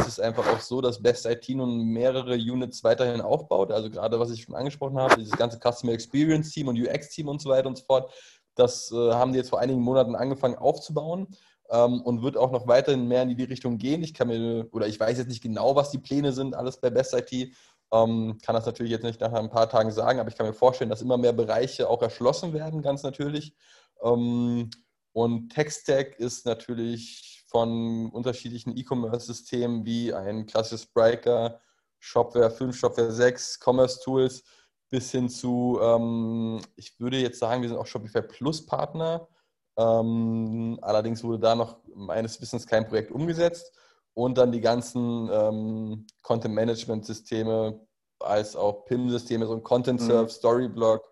ist 0.00 0.08
es 0.08 0.20
einfach 0.20 0.46
auch 0.52 0.60
so, 0.60 0.80
dass 0.80 1.00
Best 1.00 1.26
IT 1.26 1.48
nun 1.50 1.78
mehrere 1.84 2.34
Units 2.34 2.82
weiterhin 2.82 3.20
aufbaut. 3.20 3.70
Also 3.70 3.88
gerade 3.88 4.18
was 4.18 4.32
ich 4.32 4.42
schon 4.42 4.56
angesprochen 4.56 4.98
habe, 4.98 5.16
dieses 5.16 5.38
ganze 5.38 5.60
Customer 5.60 5.92
Experience 5.92 6.50
Team 6.50 6.66
und 6.66 6.76
UX 6.76 7.10
Team 7.10 7.28
und 7.28 7.40
so 7.40 7.50
weiter 7.50 7.68
und 7.68 7.78
so 7.78 7.84
fort. 7.84 8.12
Das 8.56 8.90
äh, 8.92 9.12
haben 9.12 9.32
die 9.32 9.38
jetzt 9.38 9.50
vor 9.50 9.60
einigen 9.60 9.80
Monaten 9.80 10.16
angefangen 10.16 10.56
aufzubauen 10.56 11.28
ähm, 11.70 12.00
und 12.02 12.22
wird 12.22 12.36
auch 12.36 12.50
noch 12.50 12.66
weiterhin 12.66 13.08
mehr 13.08 13.22
in 13.22 13.36
die 13.36 13.44
Richtung 13.44 13.78
gehen. 13.78 14.02
Ich 14.02 14.14
kann 14.14 14.28
mir, 14.28 14.68
oder 14.72 14.86
ich 14.86 14.98
weiß 14.98 15.18
jetzt 15.18 15.28
nicht 15.28 15.42
genau, 15.42 15.76
was 15.76 15.90
die 15.90 15.98
Pläne 15.98 16.32
sind, 16.32 16.54
alles 16.54 16.80
bei 16.80 16.90
Best 16.90 17.14
IT. 17.14 17.54
Ähm, 17.92 18.38
kann 18.42 18.54
das 18.54 18.66
natürlich 18.66 18.92
jetzt 18.92 19.04
nicht 19.04 19.20
nach 19.20 19.32
ein 19.32 19.50
paar 19.50 19.68
Tagen 19.68 19.92
sagen, 19.92 20.18
aber 20.18 20.28
ich 20.28 20.36
kann 20.36 20.46
mir 20.46 20.54
vorstellen, 20.54 20.90
dass 20.90 21.02
immer 21.02 21.16
mehr 21.16 21.32
Bereiche 21.32 21.88
auch 21.88 22.02
erschlossen 22.02 22.52
werden, 22.52 22.82
ganz 22.82 23.02
natürlich. 23.02 23.54
Ähm, 24.02 24.70
und 25.12 25.50
TechStack 25.50 26.18
ist 26.18 26.44
natürlich 26.44 27.44
von 27.46 28.10
unterschiedlichen 28.10 28.76
E-Commerce-Systemen 28.76 29.84
wie 29.84 30.12
ein 30.12 30.46
klassisches 30.46 30.82
Spriker, 30.82 31.60
Shopware 32.00 32.50
5, 32.50 32.76
Shopware 32.76 33.12
6, 33.12 33.60
Commerce 33.64 34.00
Tools 34.02 34.42
bis 34.90 35.10
hin 35.12 35.28
zu, 35.28 35.78
ähm, 35.80 36.60
ich 36.76 36.98
würde 37.00 37.18
jetzt 37.18 37.38
sagen, 37.38 37.62
wir 37.62 37.68
sind 37.68 37.78
auch 37.78 37.86
Shopify 37.86 38.22
Plus 38.22 38.66
Partner. 38.66 39.28
Ähm, 39.76 40.78
allerdings 40.82 41.24
wurde 41.24 41.40
da 41.40 41.54
noch 41.54 41.78
meines 41.94 42.40
Wissens 42.40 42.66
kein 42.66 42.86
Projekt 42.86 43.10
umgesetzt. 43.10 43.72
Und 44.14 44.38
dann 44.38 44.52
die 44.52 44.60
ganzen 44.60 45.28
ähm, 45.32 46.06
Content-Management-Systeme 46.22 47.80
als 48.20 48.54
auch 48.54 48.84
PIM-Systeme, 48.84 49.46
so 49.46 49.54
ein 49.54 49.62
Content-Serve, 49.62 50.24
Mhm. 50.24 50.28
Storyblock, 50.28 51.02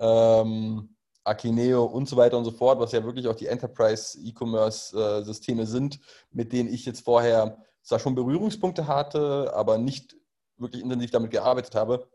ähm, 0.00 0.96
Akineo 1.22 1.84
und 1.84 2.08
so 2.08 2.16
weiter 2.16 2.38
und 2.38 2.44
so 2.44 2.50
fort, 2.50 2.80
was 2.80 2.92
ja 2.92 3.04
wirklich 3.04 3.28
auch 3.28 3.36
die 3.36 3.46
Enterprise-E-Commerce-Systeme 3.46 5.66
sind, 5.66 6.00
mit 6.32 6.52
denen 6.52 6.72
ich 6.72 6.86
jetzt 6.86 7.04
vorher 7.04 7.58
zwar 7.82 7.98
schon 7.98 8.14
Berührungspunkte 8.14 8.86
hatte, 8.86 9.52
aber 9.54 9.78
nicht 9.78 10.16
wirklich 10.56 10.82
intensiv 10.82 11.10
damit 11.10 11.30
gearbeitet 11.30 11.74
habe. 11.74 12.08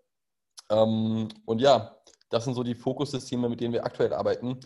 Ähm, 0.69 1.29
und 1.45 1.61
ja, 1.61 1.95
das 2.29 2.43
sind 2.43 2.55
so 2.55 2.63
die 2.63 2.75
Fokussysteme, 2.75 3.47
mit 3.47 3.61
denen 3.61 3.73
wir 3.73 3.85
aktuell 3.85 4.13
arbeiten. 4.13 4.59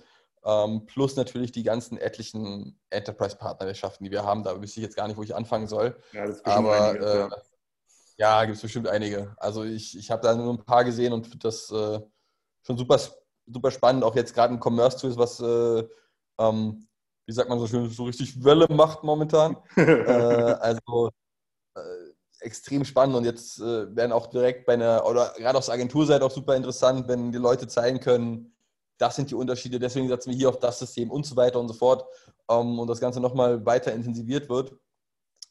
Ähm, 0.46 0.86
plus 0.86 1.16
natürlich 1.16 1.52
die 1.52 1.64
ganzen 1.64 1.98
etlichen 1.98 2.80
Enterprise-Partnerschaften, 2.90 4.06
die 4.06 4.12
wir 4.12 4.24
haben. 4.24 4.44
Da 4.44 4.62
wüsste 4.62 4.80
ich 4.80 4.86
jetzt 4.86 4.96
gar 4.96 5.08
nicht, 5.08 5.18
wo 5.18 5.24
ich 5.24 5.36
anfangen 5.36 5.68
soll. 5.68 6.02
Ja, 6.14 6.26
das 6.26 6.38
ist 6.38 6.46
Aber 6.46 6.90
einiges, 6.90 7.14
äh, 7.14 7.30
ja. 8.18 8.46
gibt 8.46 8.56
es 8.56 8.62
bestimmt 8.62 8.88
einige. 8.88 9.36
Also 9.38 9.64
ich, 9.64 9.98
ich 9.98 10.10
habe 10.12 10.22
da 10.22 10.34
nur 10.36 10.54
ein 10.54 10.64
paar 10.64 10.86
gesehen 10.86 11.12
und 11.12 11.28
finde 11.28 11.40
das 11.40 11.70
äh, 11.72 12.00
schon 12.62 12.78
super, 12.78 13.00
super 13.48 13.72
spannend. 13.72 14.04
Auch 14.04 14.16
jetzt 14.16 14.34
gerade 14.34 14.54
ein 14.54 14.62
Commerce-Tool 14.62 15.10
ist, 15.10 15.18
was, 15.18 15.40
äh, 15.42 15.84
ähm, 16.40 16.88
wie 17.26 17.34
sagt 17.34 17.50
man 17.50 17.60
so 17.60 17.68
schön, 17.68 17.90
so 17.90 18.06
richtig 18.06 18.42
Welle 18.44 18.68
macht 18.70 19.04
momentan. 19.04 19.58
äh, 19.76 19.82
also 19.82 21.12
äh, 21.76 21.82
extrem 22.40 22.86
spannend 22.86 23.16
und 23.18 23.26
jetzt 23.26 23.60
äh, 23.60 23.94
werden 23.94 24.14
auch 24.14 24.28
direkt 24.28 24.66
bei 24.66 24.74
einer, 24.74 25.06
oder 25.06 25.34
gerade 25.38 25.58
aus 25.58 25.70
Agenturseite 25.70 26.24
auch 26.24 26.32
super 26.32 26.56
interessant, 26.56 27.10
wenn 27.10 27.34
die 27.34 27.38
Leute 27.38 27.68
zeigen 27.68 28.00
können, 28.00 28.54
das 29.00 29.16
sind 29.16 29.32
die 29.32 29.36
Unterschiede, 29.36 29.80
deswegen 29.80 30.08
setzen 30.08 30.30
wir 30.30 30.38
hier 30.38 30.50
auf 30.50 30.60
das 30.60 30.78
System 30.78 31.10
und 31.10 31.26
so 31.26 31.36
weiter 31.36 31.60
und 31.60 31.68
so 31.70 31.74
fort 31.74 32.06
ähm, 32.50 32.78
und 32.78 32.88
das 32.88 33.00
Ganze 33.00 33.20
nochmal 33.20 33.66
weiter 33.66 33.92
intensiviert 33.94 34.48
wird. 34.50 34.76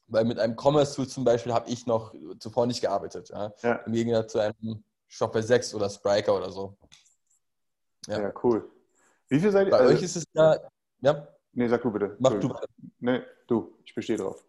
Weil 0.07 0.25
mit 0.25 0.39
einem 0.39 0.57
Commerce-Tool 0.57 1.09
zum 1.09 1.25
Beispiel 1.25 1.53
habe 1.53 1.69
ich 1.69 1.87
noch 1.87 2.15
zuvor 2.39 2.67
nicht 2.67 2.81
gearbeitet. 2.81 3.31
Ja? 3.31 3.53
Ja. 3.63 3.75
Im 3.87 3.93
Gegensatz 3.93 4.33
zu 4.33 4.39
einem 4.39 4.85
Shopware 5.07 5.43
6 5.43 5.75
oder 5.75 5.91
Spriker 5.91 6.37
oder 6.37 6.51
so. 6.51 6.77
Ja. 8.07 8.21
ja, 8.21 8.33
cool. 8.43 8.71
Wie 9.29 9.41
viel 9.41 9.51
seid 9.51 9.67
ihr? 9.67 9.71
Bei 9.71 9.79
also- 9.79 9.95
euch 9.95 10.03
ist 10.03 10.17
es 10.17 10.25
ja, 10.33 10.57
ja, 11.01 11.29
Nee, 11.53 11.69
sag 11.69 11.83
du 11.83 11.91
bitte. 11.91 12.17
mach 12.19 12.35
du. 12.39 12.55
Nee, 13.01 13.23
du, 13.47 13.75
ich 13.85 13.95
bestehe 13.95 14.17
drauf. 14.17 14.45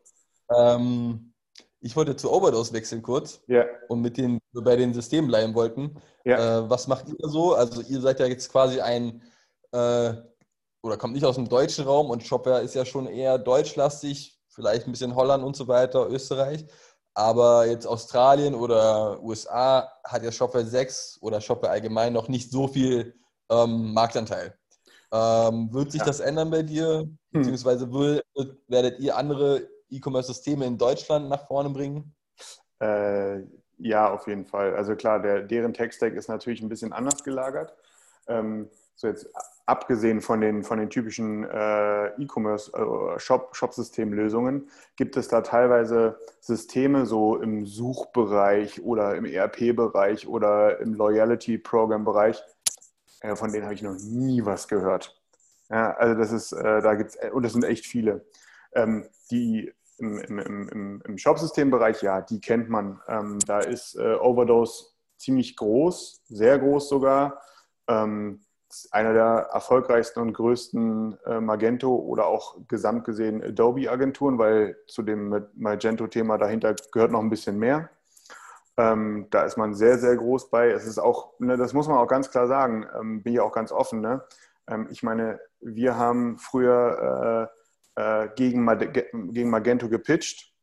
Ähm, 0.56 1.29
ich 1.82 1.96
wollte 1.96 2.16
zu 2.16 2.32
Overdose 2.32 2.74
wechseln 2.74 3.02
kurz 3.02 3.42
Ja, 3.48 3.66
und 3.88 4.02
mit 4.02 4.18
den, 4.18 4.40
bei 4.54 4.76
den 4.76 4.94
Systemen 4.94 5.28
bleiben 5.30 5.54
wollten. 5.56 5.96
ja. 6.26 6.60
Äh, 6.60 6.70
was 6.70 6.88
macht 6.88 7.08
ihr 7.10 7.30
so? 7.30 7.54
Also 7.56 7.82
ihr 7.82 8.02
seid 8.02 8.20
ja 8.20 8.26
jetzt 8.26 8.52
quasi 8.52 8.82
ein, 8.82 9.22
äh, 9.72 10.14
oder 10.82 10.98
kommt 10.98 11.14
nicht 11.14 11.26
aus 11.26 11.36
dem 11.36 11.48
deutschen 11.50 11.86
Raum 11.86 12.10
und 12.10 12.24
Shopware 12.24 12.62
ist 12.62 12.76
ja 12.76 12.86
schon 12.86 13.08
eher 13.08 13.38
deutschlastig, 13.38 14.40
vielleicht 14.48 14.88
ein 14.88 14.92
bisschen 14.92 15.16
Holland 15.16 15.44
und 15.44 15.56
so 15.56 15.68
weiter, 15.68 16.10
Österreich. 16.10 16.66
Aber 17.14 17.66
jetzt 17.66 17.86
Australien 17.86 18.56
oder 18.56 19.22
USA 19.22 19.92
hat 20.06 20.24
ja 20.24 20.32
Shopware 20.32 20.66
6 20.66 21.18
oder 21.22 21.42
Shopware 21.42 21.72
allgemein 21.72 22.14
noch 22.14 22.28
nicht 22.30 22.50
so 22.52 22.68
viel 22.68 23.16
ähm, 23.50 23.94
Marktanteil. 23.94 24.58
Ähm, 25.12 25.74
wird 25.74 25.92
sich 25.92 26.00
Ja. 26.02 26.06
das 26.08 26.20
ändern 26.20 26.50
bei 26.52 26.62
dir? 26.62 27.00
Hm. 27.00 27.18
Beziehungsweise 27.32 27.92
will, 27.92 28.22
werdet 28.68 29.00
ihr 29.00 29.18
andere 29.18 29.68
E-Commerce-Systeme 29.90 30.66
in 30.66 30.78
Deutschland 30.78 31.30
nach 31.30 31.48
vorne 31.48 31.70
bringen? 31.70 32.14
Äh, 32.80 33.44
ja, 33.78 34.12
auf 34.12 34.28
jeden 34.28 34.46
Fall. 34.46 34.76
Also 34.76 34.96
klar, 34.96 35.22
der, 35.22 35.42
deren 35.42 35.74
Tech-Stack 35.74 36.14
ist 36.14 36.28
natürlich 36.28 36.62
ein 36.62 36.70
bisschen 36.70 36.94
anders 36.94 37.24
gelagert. 37.24 37.74
Ähm, 38.28 38.70
so 38.96 39.08
jetzt 39.08 39.28
abgesehen 39.66 40.22
von 40.22 40.42
den, 40.42 40.64
von 40.64 40.78
den 40.80 40.90
typischen 40.90 41.46
äh, 41.46 42.08
E-Commerce-Shop-Systemlösungen, 42.22 44.64
äh, 44.64 44.66
gibt 44.98 45.16
es 45.16 45.30
da 45.30 45.42
teilweise 45.42 46.18
Systeme 46.42 47.06
so 47.06 47.38
im 47.38 47.66
Suchbereich 47.66 48.82
oder 48.82 49.16
im 49.16 49.24
ERP-Bereich 49.26 50.28
oder 50.28 50.80
im 50.80 50.96
Loyalty-Program-Bereich, 50.96 52.44
äh, 53.22 53.36
von 53.36 53.54
denen 53.54 53.64
habe 53.64 53.76
ich 53.76 53.84
noch 53.84 53.96
nie 53.96 54.44
was 54.44 54.68
gehört. 54.68 55.16
Ja, 55.70 55.94
also 55.94 56.20
das 56.20 56.32
ist, 56.32 56.52
äh, 56.52 56.82
da 56.82 56.96
gibt's, 56.96 57.16
und 57.32 57.44
das 57.44 57.54
sind 57.54 57.64
echt 57.64 57.86
viele. 57.86 58.26
Ähm, 58.74 59.08
die 59.32 59.72
im, 60.00 60.18
im, 60.18 60.70
im, 60.70 61.02
im 61.06 61.18
Shop-System-Bereich, 61.18 62.02
ja, 62.02 62.22
die 62.22 62.42
kennt 62.42 62.70
man. 62.70 63.02
Ähm, 63.08 63.40
da 63.46 63.60
ist 63.60 63.96
äh, 63.96 64.16
Overdose 64.16 64.88
ziemlich 65.18 65.56
groß, 65.56 66.24
sehr 66.28 66.60
groß 66.60 66.90
sogar. 66.90 67.42
Ähm, 67.88 68.42
einer 68.92 69.14
der 69.14 69.50
erfolgreichsten 69.52 70.20
und 70.20 70.34
größten 70.34 71.18
äh, 71.26 71.40
Magento 71.40 71.96
oder 71.96 72.28
auch 72.28 72.58
gesamt 72.68 73.04
gesehen 73.04 73.44
Adobe-Agenturen, 73.44 74.38
weil 74.38 74.78
zu 74.88 75.02
dem 75.02 75.48
Magento-Thema 75.56 76.38
dahinter 76.38 76.76
gehört 76.92 77.12
noch 77.12 77.22
ein 77.22 77.32
bisschen 77.32 77.58
mehr. 77.58 77.90
Ähm, 78.78 79.28
da 79.32 79.44
ist 79.44 79.58
man 79.58 79.74
sehr, 79.74 79.98
sehr 79.98 80.16
groß 80.16 80.50
bei. 80.50 80.70
Es 80.70 80.86
ist 80.86 81.00
auch, 81.00 81.34
ne, 81.40 81.58
das 81.58 81.74
muss 81.74 81.88
man 81.88 81.98
auch 81.98 82.08
ganz 82.08 82.30
klar 82.32 82.48
sagen, 82.48 82.88
ähm, 82.98 83.24
bin 83.24 83.34
ich 83.34 83.40
auch 83.40 83.52
ganz 83.52 83.72
offen. 83.72 84.02
Ne? 84.02 84.24
Ähm, 84.68 84.88
ich 84.92 85.04
meine, 85.04 85.40
wir 85.60 85.98
haben 85.98 86.38
früher 86.38 87.50
äh, 87.52 87.59
äh, 88.00 88.30
gegen, 88.36 88.66
gegen 89.34 89.50
Magento 89.50 89.90
gepitcht. 89.90 90.54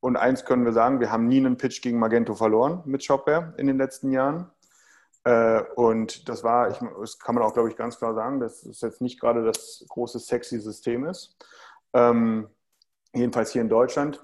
Und 0.00 0.16
eins 0.16 0.46
können 0.46 0.64
wir 0.64 0.72
sagen, 0.72 1.00
wir 1.00 1.12
haben 1.12 1.28
nie 1.28 1.36
einen 1.36 1.58
Pitch 1.58 1.82
gegen 1.82 1.98
Magento 1.98 2.34
verloren 2.34 2.82
mit 2.86 3.04
Shopware 3.04 3.52
in 3.58 3.66
den 3.66 3.76
letzten 3.76 4.10
Jahren. 4.10 4.50
Äh, 5.24 5.62
und 5.74 6.28
das 6.30 6.44
war, 6.44 6.70
ich, 6.70 6.78
das 6.98 7.18
kann 7.18 7.34
man 7.34 7.44
auch, 7.44 7.52
glaube 7.52 7.68
ich, 7.68 7.76
ganz 7.76 7.98
klar 7.98 8.14
sagen, 8.14 8.40
dass 8.40 8.64
es 8.64 8.80
jetzt 8.80 9.02
nicht 9.02 9.20
gerade 9.20 9.44
das 9.44 9.84
große, 9.88 10.18
sexy 10.18 10.58
System 10.58 11.04
ist. 11.04 11.36
Ähm, 11.92 12.48
jedenfalls 13.12 13.52
hier 13.52 13.62
in 13.62 13.68
Deutschland. 13.68 14.20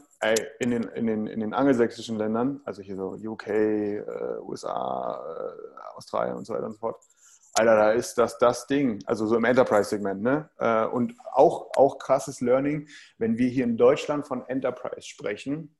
In 0.60 0.70
den, 0.70 0.84
in, 0.84 1.08
den, 1.08 1.26
in 1.26 1.40
den 1.40 1.52
angelsächsischen 1.52 2.16
Ländern, 2.16 2.60
also 2.64 2.80
hier 2.80 2.94
so 2.94 3.16
UK, 3.20 3.48
äh, 3.48 4.04
USA, 4.38 5.20
Australien 5.96 6.36
und 6.36 6.46
so 6.46 6.54
weiter 6.54 6.66
und 6.66 6.74
so 6.74 6.78
fort, 6.78 7.02
Alter, 7.54 7.76
da 7.76 7.90
ist 7.92 8.16
das 8.16 8.38
das 8.38 8.66
Ding, 8.66 9.02
also 9.06 9.26
so 9.26 9.36
im 9.36 9.44
Enterprise-Segment. 9.44 10.22
Ne? 10.22 10.48
Äh, 10.58 10.86
und 10.86 11.14
auch, 11.32 11.70
auch 11.76 11.98
krasses 11.98 12.40
Learning, 12.40 12.88
wenn 13.18 13.36
wir 13.36 13.48
hier 13.48 13.64
in 13.64 13.76
Deutschland 13.76 14.26
von 14.26 14.46
Enterprise 14.48 15.06
sprechen, 15.06 15.76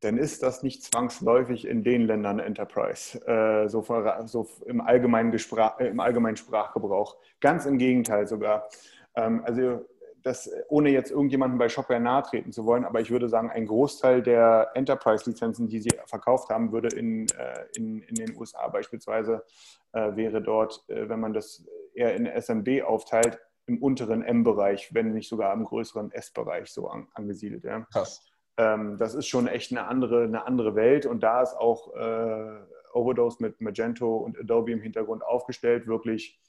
dann 0.00 0.16
ist 0.16 0.42
das 0.42 0.62
nicht 0.62 0.82
zwangsläufig 0.82 1.66
in 1.66 1.84
den 1.84 2.06
Ländern 2.06 2.38
Enterprise, 2.38 3.18
äh, 3.26 3.68
so, 3.68 3.84
so 4.26 4.48
im, 4.66 4.80
allgemeinen 4.80 5.32
äh, 5.32 5.86
im 5.88 6.00
allgemeinen 6.00 6.36
Sprachgebrauch. 6.36 7.16
Ganz 7.40 7.66
im 7.66 7.78
Gegenteil 7.78 8.26
sogar. 8.26 8.68
Ähm, 9.14 9.42
also 9.44 9.86
das, 10.22 10.50
ohne 10.68 10.90
jetzt 10.90 11.10
irgendjemanden 11.10 11.58
bei 11.58 11.68
Shopware 11.68 12.00
nahe 12.00 12.22
treten 12.22 12.52
zu 12.52 12.66
wollen, 12.66 12.84
aber 12.84 13.00
ich 13.00 13.10
würde 13.10 13.28
sagen, 13.28 13.50
ein 13.50 13.66
Großteil 13.66 14.22
der 14.22 14.70
Enterprise-Lizenzen, 14.74 15.68
die 15.68 15.80
sie 15.80 15.90
verkauft 16.06 16.50
haben, 16.50 16.72
würde 16.72 16.96
in, 16.96 17.26
äh, 17.30 17.64
in, 17.76 18.02
in 18.02 18.14
den 18.14 18.36
USA 18.36 18.68
beispielsweise, 18.68 19.44
äh, 19.92 20.16
wäre 20.16 20.42
dort, 20.42 20.84
äh, 20.88 21.08
wenn 21.08 21.20
man 21.20 21.32
das 21.32 21.66
eher 21.94 22.14
in 22.14 22.26
SMB 22.26 22.82
aufteilt, 22.84 23.38
im 23.66 23.82
unteren 23.82 24.22
M-Bereich, 24.22 24.92
wenn 24.94 25.12
nicht 25.12 25.28
sogar 25.28 25.52
im 25.52 25.64
größeren 25.64 26.10
S-Bereich 26.12 26.70
so 26.70 26.88
an, 26.88 27.08
angesiedelt. 27.14 27.64
Ja. 27.64 27.86
Krass 27.92 28.26
ähm, 28.60 28.98
das 28.98 29.14
ist 29.14 29.26
schon 29.26 29.46
echt 29.46 29.70
eine 29.70 29.86
andere, 29.86 30.24
eine 30.24 30.46
andere 30.46 30.74
Welt 30.74 31.06
und 31.06 31.22
da 31.22 31.42
ist 31.42 31.54
auch 31.56 31.94
äh, 31.94 32.58
Overdose 32.92 33.38
mit 33.40 33.60
Magento 33.60 34.16
und 34.16 34.38
Adobe 34.38 34.72
im 34.72 34.80
Hintergrund 34.80 35.24
aufgestellt, 35.24 35.86
wirklich 35.86 36.40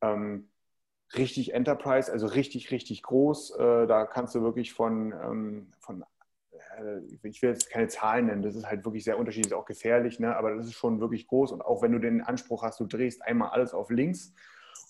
ähm, 0.00 0.49
richtig 1.16 1.54
Enterprise, 1.54 2.10
also 2.10 2.26
richtig, 2.26 2.70
richtig 2.70 3.02
groß. 3.02 3.50
Äh, 3.52 3.86
da 3.86 4.06
kannst 4.06 4.34
du 4.34 4.42
wirklich 4.42 4.72
von, 4.72 5.12
ähm, 5.12 5.72
von 5.80 6.04
äh, 6.78 7.00
ich 7.22 7.42
will 7.42 7.50
jetzt 7.50 7.70
keine 7.70 7.88
Zahlen 7.88 8.26
nennen, 8.26 8.42
das 8.42 8.54
ist 8.54 8.66
halt 8.66 8.84
wirklich 8.84 9.04
sehr 9.04 9.18
unterschiedlich, 9.18 9.52
ist 9.52 9.58
auch 9.58 9.66
gefährlich, 9.66 10.20
ne? 10.20 10.36
aber 10.36 10.54
das 10.54 10.66
ist 10.66 10.74
schon 10.74 11.00
wirklich 11.00 11.26
groß 11.26 11.52
und 11.52 11.62
auch 11.62 11.82
wenn 11.82 11.92
du 11.92 11.98
den 11.98 12.22
Anspruch 12.22 12.62
hast, 12.62 12.80
du 12.80 12.86
drehst 12.86 13.22
einmal 13.22 13.50
alles 13.50 13.74
auf 13.74 13.90
links 13.90 14.32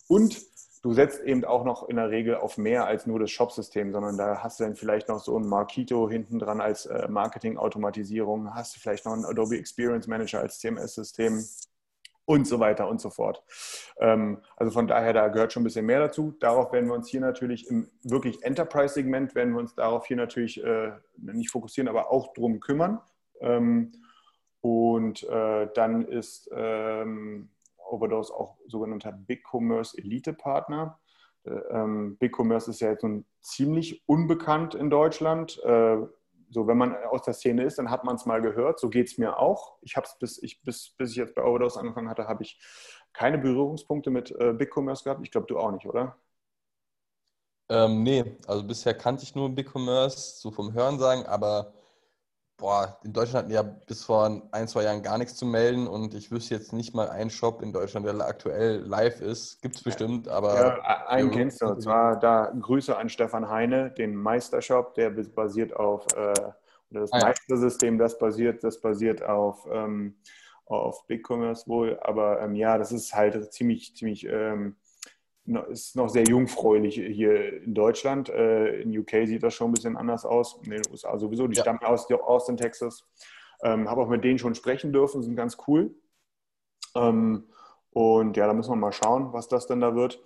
und 0.09 0.41
du 0.83 0.93
setzt 0.93 1.21
eben 1.23 1.45
auch 1.45 1.65
noch 1.65 1.89
in 1.89 1.97
der 1.97 2.11
Regel 2.11 2.37
auf 2.37 2.57
mehr 2.57 2.87
als 2.87 3.07
nur 3.07 3.19
das 3.19 3.31
Shop-System, 3.31 3.93
sondern 3.93 4.17
da 4.17 4.43
hast 4.43 4.61
du 4.61 4.65
dann 4.65 4.77
vielleicht 4.77 5.09
noch 5.09 5.21
so 5.21 5.39
ein 5.39 5.47
Markito 5.47 6.09
hinten 6.09 6.39
dran 6.39 6.61
als 6.61 6.87
äh, 6.87 7.09
Marketing-Automatisierung, 7.09 8.55
hast 8.55 8.77
du 8.77 8.81
vielleicht 8.81 9.05
noch 9.05 9.13
einen 9.13 9.25
Adobe 9.25 9.59
Experience 9.59 10.07
Manager 10.07 10.41
als 10.41 10.59
CMS-System 10.61 11.45
und 12.25 12.47
so 12.47 12.61
weiter 12.61 12.89
und 12.89 13.01
so 13.01 13.11
fort. 13.11 13.43
Ähm, 13.99 14.43
also 14.57 14.73
von 14.73 14.87
daher, 14.87 15.13
da 15.13 15.29
gehört 15.29 15.53
schon 15.53 15.63
ein 15.63 15.65
bisschen 15.65 15.87
mehr 15.87 16.01
dazu. 16.01 16.37
Darauf 16.41 16.73
werden 16.73 16.89
wir 16.89 16.95
uns 16.95 17.09
hier 17.09 17.21
natürlich 17.21 17.69
im 17.69 17.91
wirklich 18.03 18.43
Enterprise-Segment, 18.45 19.35
werden 19.35 19.53
wir 19.53 19.61
uns 19.61 19.75
darauf 19.75 20.07
hier 20.07 20.17
natürlich 20.17 20.63
äh, 20.63 20.93
nicht 21.17 21.51
fokussieren, 21.51 21.89
aber 21.89 22.11
auch 22.11 22.33
drum 22.33 22.61
kümmern. 22.61 23.01
Ähm, 23.41 23.93
und 24.61 25.25
äh, 25.25 25.69
dann 25.75 26.07
ist 26.07 26.51
ähm, 26.55 27.51
Overdose 27.79 28.33
auch 28.33 28.59
sogenannter 28.67 29.13
Big 29.13 29.43
Commerce 29.51 29.97
Elite 29.99 30.33
Partner. 30.33 31.01
Äh, 31.45 31.87
Big 32.19 32.39
Commerce 32.39 32.71
ist 32.71 32.81
ja 32.81 32.91
jetzt 32.91 33.03
nun 33.03 33.25
ziemlich 33.41 34.03
unbekannt 34.07 34.75
in 34.75 34.91
Deutschland. 34.91 35.61
So, 36.51 36.67
wenn 36.67 36.77
man 36.77 36.95
aus 37.05 37.23
der 37.23 37.35
Szene 37.35 37.65
ist, 37.65 37.79
dann 37.79 37.91
hat 37.91 38.05
man 38.05 38.17
es 38.17 38.27
mal 38.27 38.43
gehört. 38.43 38.81
So 38.81 38.89
geht 38.89 39.07
es 39.09 39.19
mir 39.19 39.39
auch. 39.39 39.79
Ich 39.83 39.97
habe 39.97 40.07
es 40.07 40.19
bis 40.19 40.43
ich, 40.43 40.63
bis, 40.63 40.91
bis 40.97 41.13
ich 41.13 41.17
jetzt 41.17 41.35
bei 41.35 41.45
Overdose 41.45 41.79
angefangen 41.79 42.09
hatte, 42.09 42.27
habe 42.29 42.43
ich 42.43 42.61
keine 43.13 43.39
Berührungspunkte 43.39 44.11
mit 44.11 44.33
äh, 44.33 44.53
Big 44.53 44.77
Commerce 44.77 45.05
gehabt. 45.05 45.21
Ich 45.25 45.31
glaube, 45.31 45.47
du 45.47 45.59
auch 45.59 45.71
nicht, 45.71 45.87
oder? 45.87 46.17
Ähm, 47.69 48.03
nee, 48.03 48.37
also 48.49 48.65
bisher 48.65 48.95
kannte 48.95 49.23
ich 49.23 49.37
nur 49.37 49.49
Big 49.49 49.73
Commerce, 49.75 50.41
so 50.41 50.51
vom 50.51 50.73
Hörensagen, 50.73 51.25
aber 51.27 51.73
boah, 52.61 52.99
in 53.03 53.13
Deutschland 53.13 53.45
hatten 53.45 53.53
ja 53.53 53.63
bis 53.63 54.05
vor 54.05 54.49
ein, 54.53 54.69
zwei 54.69 54.85
Jahren 54.85 55.03
gar 55.03 55.19
nichts 55.19 55.35
zu 55.35 55.47
melden 55.47 55.89
und 55.89 56.15
ich 56.15 56.31
wüsste 56.31 56.55
jetzt 56.55 56.73
nicht 56.73 56.95
mal 56.95 57.09
einen 57.09 57.31
Shop 57.31 57.63
in 57.63 57.73
Deutschland, 57.73 58.07
der 58.07 58.15
aktuell 58.21 58.81
live 58.81 59.21
ist. 59.21 59.61
Gibt 59.63 59.77
es 59.77 59.83
bestimmt, 59.83 60.29
aber. 60.29 60.55
Ja, 60.55 61.07
einen 61.09 61.31
kennst 61.31 61.63
du. 61.63 61.67
Und 61.67 61.83
zwar 61.83 62.19
da 62.21 62.53
Grüße 62.61 62.97
an 62.97 63.09
Stefan 63.09 63.49
Heine, 63.49 63.91
den 63.91 64.15
Meistershop, 64.15 64.95
der 64.95 65.11
basiert 65.11 65.75
auf, 65.75 66.07
äh, 66.15 66.35
oder 66.91 67.01
das 67.01 67.13
ah, 67.13 67.21
Meistersystem, 67.21 67.99
das 67.99 68.19
basiert, 68.19 68.63
das 68.63 68.81
basiert 68.81 69.23
auf, 69.23 69.67
ähm, 69.73 70.17
auf 70.67 71.07
BigCommerce 71.07 71.67
wohl. 71.67 71.99
Aber 72.03 72.41
ähm, 72.41 72.55
ja, 72.55 72.79
das 72.79 72.93
ist 72.93 73.15
halt 73.15 73.53
ziemlich, 73.53 73.97
ziemlich. 73.97 74.27
Ähm, 74.27 74.77
ist 75.71 75.97
noch 75.97 76.09
sehr 76.09 76.25
jungfräulich 76.25 76.95
hier 76.95 77.63
in 77.63 77.75
Deutschland. 77.75 78.29
Äh, 78.29 78.83
in 78.83 78.97
UK 78.97 79.27
sieht 79.27 79.43
das 79.43 79.55
schon 79.55 79.71
ein 79.71 79.75
bisschen 79.75 79.97
anders 79.97 80.25
aus. 80.25 80.61
In 80.65 80.71
den 80.71 80.83
USA 80.91 81.19
sowieso. 81.19 81.47
Die 81.47 81.57
ja. 81.57 81.63
stammen 81.63 81.81
aus 81.83 82.11
Austin, 82.11 82.57
Texas. 82.57 83.05
Ähm, 83.63 83.89
Habe 83.89 84.03
auch 84.03 84.09
mit 84.09 84.25
denen 84.25 84.39
schon 84.39 84.55
sprechen 84.55 84.93
dürfen, 84.93 85.23
sind 85.23 85.37
ganz 85.37 85.59
cool. 85.67 85.95
Ähm, 86.95 87.49
und 87.93 88.37
ja, 88.37 88.47
da 88.47 88.53
müssen 88.55 88.71
wir 88.71 88.77
mal 88.77 88.93
schauen, 88.93 89.33
was 89.33 89.49
das 89.49 89.67
denn 89.67 89.81
da 89.81 89.97
wird. 89.97 90.23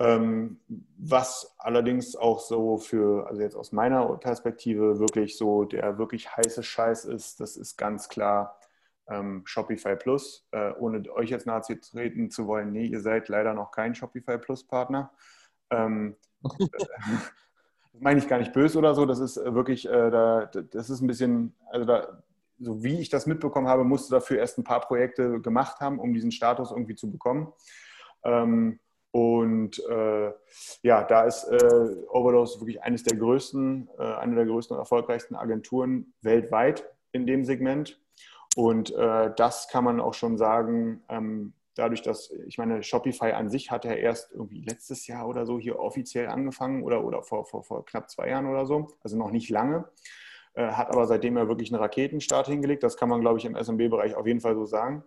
Ähm, 0.00 0.60
was 0.98 1.54
allerdings 1.58 2.16
auch 2.16 2.40
so 2.40 2.76
für, 2.76 3.28
also 3.28 3.40
jetzt 3.40 3.54
aus 3.54 3.70
meiner 3.70 4.16
Perspektive, 4.16 4.98
wirklich 4.98 5.36
so 5.36 5.64
der 5.64 5.96
wirklich 5.98 6.36
heiße 6.36 6.62
Scheiß 6.62 7.04
ist, 7.04 7.38
das 7.38 7.56
ist 7.56 7.76
ganz 7.76 8.08
klar 8.08 8.58
ähm, 9.08 9.42
Shopify 9.44 9.96
Plus, 9.96 10.46
äh, 10.52 10.72
ohne 10.78 11.02
euch 11.12 11.30
jetzt 11.30 11.46
nahe 11.46 11.60
treten 11.60 12.30
zu 12.30 12.46
wollen, 12.46 12.72
nee, 12.72 12.86
ihr 12.86 13.00
seid 13.00 13.28
leider 13.28 13.54
noch 13.54 13.70
kein 13.70 13.94
Shopify 13.94 14.38
Plus 14.38 14.66
Partner. 14.66 15.12
Ähm, 15.70 16.16
das 16.42 16.88
meine 18.00 18.18
ich 18.18 18.28
gar 18.28 18.38
nicht 18.38 18.52
böse 18.52 18.78
oder 18.78 18.94
so, 18.94 19.06
das 19.06 19.18
ist 19.20 19.36
äh, 19.36 19.54
wirklich, 19.54 19.86
äh, 19.88 20.10
da, 20.10 20.46
das 20.46 20.90
ist 20.90 21.00
ein 21.00 21.06
bisschen, 21.06 21.54
also 21.70 21.86
da, 21.86 22.22
so 22.58 22.82
wie 22.82 23.00
ich 23.00 23.08
das 23.08 23.26
mitbekommen 23.26 23.68
habe, 23.68 23.84
musste 23.84 24.14
dafür 24.14 24.38
erst 24.38 24.58
ein 24.58 24.64
paar 24.64 24.80
Projekte 24.80 25.40
gemacht 25.40 25.80
haben, 25.80 25.98
um 25.98 26.14
diesen 26.14 26.32
Status 26.32 26.70
irgendwie 26.70 26.94
zu 26.94 27.10
bekommen. 27.10 27.52
Ähm, 28.24 28.80
und 29.10 29.78
äh, 29.88 30.32
ja, 30.82 31.04
da 31.04 31.22
ist 31.22 31.44
äh, 31.44 32.06
Overdose 32.08 32.60
wirklich 32.60 32.82
eines 32.82 33.04
der 33.04 33.16
größten, 33.16 33.88
äh, 33.98 34.02
eine 34.02 34.34
der 34.34 34.46
größten 34.46 34.76
und 34.76 34.80
erfolgreichsten 34.80 35.36
Agenturen 35.36 36.14
weltweit 36.20 36.84
in 37.12 37.26
dem 37.26 37.44
Segment. 37.44 38.00
Und 38.56 38.94
äh, 38.94 39.32
das 39.36 39.68
kann 39.68 39.84
man 39.84 40.00
auch 40.00 40.14
schon 40.14 40.36
sagen, 40.36 41.02
ähm, 41.08 41.54
dadurch, 41.74 42.02
dass, 42.02 42.30
ich 42.46 42.58
meine, 42.58 42.82
Shopify 42.82 43.32
an 43.32 43.50
sich 43.50 43.70
hat 43.70 43.84
ja 43.84 43.92
erst 43.92 44.32
irgendwie 44.32 44.62
letztes 44.62 45.06
Jahr 45.06 45.28
oder 45.28 45.44
so 45.46 45.58
hier 45.58 45.78
offiziell 45.78 46.28
angefangen 46.28 46.82
oder, 46.82 47.04
oder 47.04 47.22
vor, 47.22 47.44
vor, 47.44 47.64
vor 47.64 47.84
knapp 47.84 48.08
zwei 48.10 48.28
Jahren 48.28 48.46
oder 48.46 48.66
so, 48.66 48.88
also 49.02 49.16
noch 49.16 49.30
nicht 49.30 49.50
lange, 49.50 49.88
äh, 50.54 50.68
hat 50.68 50.88
aber 50.88 51.06
seitdem 51.06 51.36
ja 51.36 51.48
wirklich 51.48 51.72
einen 51.72 51.82
Raketenstart 51.82 52.46
hingelegt. 52.46 52.82
Das 52.82 52.96
kann 52.96 53.08
man, 53.08 53.20
glaube 53.20 53.38
ich, 53.38 53.44
im 53.44 53.56
SMB-Bereich 53.56 54.14
auf 54.14 54.26
jeden 54.26 54.40
Fall 54.40 54.54
so 54.54 54.66
sagen. 54.66 55.04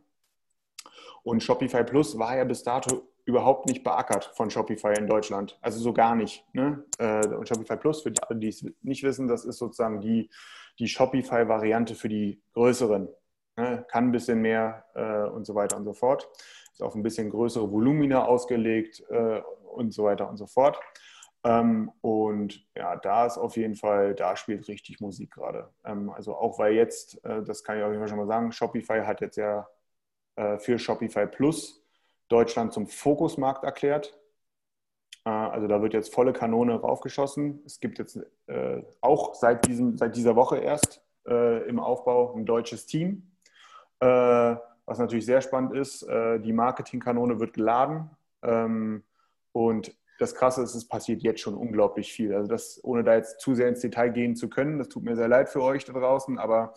Und 1.23 1.41
Shopify 1.41 1.83
Plus 1.83 2.17
war 2.17 2.37
ja 2.37 2.43
bis 2.43 2.63
dato 2.63 3.07
überhaupt 3.25 3.67
nicht 3.67 3.83
beackert 3.83 4.31
von 4.35 4.49
Shopify 4.49 4.93
in 4.97 5.07
Deutschland. 5.07 5.57
Also 5.61 5.79
so 5.79 5.91
gar 5.91 6.15
nicht. 6.15 6.45
Ne? 6.53 6.85
Äh, 6.97 7.27
und 7.27 7.47
Shopify 7.47 7.75
Plus, 7.75 8.01
für 8.01 8.11
die, 8.11 8.21
die 8.35 8.47
es 8.47 8.65
nicht 8.81 9.03
wissen, 9.03 9.27
das 9.27 9.43
ist 9.43 9.57
sozusagen 9.57 9.99
die, 9.99 10.29
die 10.79 10.87
Shopify-Variante 10.87 11.95
für 11.95 12.07
die 12.07 12.41
größeren 12.53 13.09
kann 13.57 14.05
ein 14.05 14.11
bisschen 14.11 14.39
mehr 14.39 14.85
äh, 14.93 15.29
und 15.29 15.45
so 15.45 15.55
weiter 15.55 15.77
und 15.77 15.83
so 15.83 15.93
fort. 15.93 16.29
Ist 16.71 16.83
auf 16.83 16.95
ein 16.95 17.03
bisschen 17.03 17.29
größere 17.29 17.71
Volumina 17.71 18.23
ausgelegt 18.25 19.03
äh, 19.09 19.41
und 19.73 19.93
so 19.93 20.03
weiter 20.03 20.29
und 20.29 20.37
so 20.37 20.45
fort. 20.45 20.79
Ähm, 21.43 21.91
und 22.01 22.65
ja, 22.75 22.95
da 22.97 23.25
ist 23.25 23.37
auf 23.37 23.57
jeden 23.57 23.75
Fall, 23.75 24.15
da 24.15 24.35
spielt 24.35 24.67
richtig 24.67 24.99
Musik 24.99 25.31
gerade. 25.31 25.69
Ähm, 25.85 26.09
also 26.09 26.35
auch 26.35 26.59
weil 26.59 26.73
jetzt, 26.73 27.23
äh, 27.25 27.43
das 27.43 27.63
kann 27.63 27.77
ich 27.77 27.83
auf 27.83 27.89
jeden 27.89 28.01
Fall 28.01 28.09
schon 28.09 28.17
mal 28.17 28.27
sagen, 28.27 28.51
Shopify 28.51 29.01
hat 29.01 29.21
jetzt 29.21 29.37
ja 29.37 29.67
äh, 30.35 30.57
für 30.59 30.77
Shopify 30.77 31.25
Plus 31.25 31.83
Deutschland 32.27 32.73
zum 32.73 32.87
Fokusmarkt 32.87 33.63
erklärt. 33.63 34.19
Äh, 35.25 35.29
also 35.29 35.67
da 35.67 35.81
wird 35.81 35.93
jetzt 35.93 36.13
volle 36.13 36.33
Kanone 36.33 36.75
raufgeschossen. 36.75 37.61
Es 37.65 37.79
gibt 37.79 37.99
jetzt 37.99 38.19
äh, 38.47 38.83
auch 39.01 39.33
seit, 39.35 39.65
diesem, 39.67 39.97
seit 39.97 40.15
dieser 40.15 40.35
Woche 40.35 40.57
erst 40.57 41.03
im 41.29 41.81
Aufbau 41.81 42.33
ein 42.35 42.45
deutsches 42.45 42.85
Team. 42.85 43.36
Äh, 43.99 44.55
was 44.85 44.99
natürlich 44.99 45.25
sehr 45.25 45.41
spannend 45.41 45.73
ist, 45.73 46.03
äh, 46.03 46.39
die 46.39 46.53
Marketingkanone 46.53 47.39
wird 47.39 47.53
geladen. 47.53 48.09
Ähm, 48.41 49.03
und 49.51 49.95
das 50.19 50.33
Krasse 50.33 50.63
ist, 50.63 50.75
es 50.75 50.87
passiert 50.87 51.21
jetzt 51.21 51.41
schon 51.41 51.55
unglaublich 51.55 52.11
viel. 52.11 52.33
Also 52.33 52.47
das, 52.49 52.79
ohne 52.83 53.03
da 53.03 53.15
jetzt 53.15 53.39
zu 53.39 53.53
sehr 53.53 53.67
ins 53.67 53.81
Detail 53.81 54.09
gehen 54.09 54.35
zu 54.35 54.49
können, 54.49 54.79
das 54.79 54.89
tut 54.89 55.03
mir 55.03 55.15
sehr 55.15 55.27
leid 55.27 55.49
für 55.49 55.61
euch 55.61 55.85
da 55.85 55.93
draußen, 55.93 56.39
aber 56.39 56.73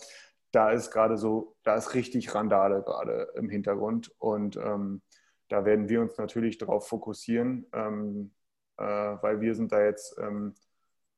da 0.53 0.71
ist 0.73 0.91
gerade 0.91 1.17
so, 1.17 1.57
da 1.63 1.77
ist 1.77 1.95
richtig 1.95 2.35
Randale 2.35 2.83
gerade 2.83 3.33
im 3.37 3.49
Hintergrund. 3.49 4.13
Und 4.19 4.57
ähm, 4.57 5.03
da 5.49 5.65
werden 5.65 5.89
wir 5.89 6.01
uns 6.01 6.19
natürlich 6.19 6.59
darauf 6.59 6.89
fokussieren, 6.89 7.67
ähm, 7.73 8.33
äh, 8.77 8.85
weil 8.85 9.41
wir 9.41 9.55
sind 9.55 9.73
da 9.73 9.83
jetzt 9.85 10.19
ähm, 10.19 10.55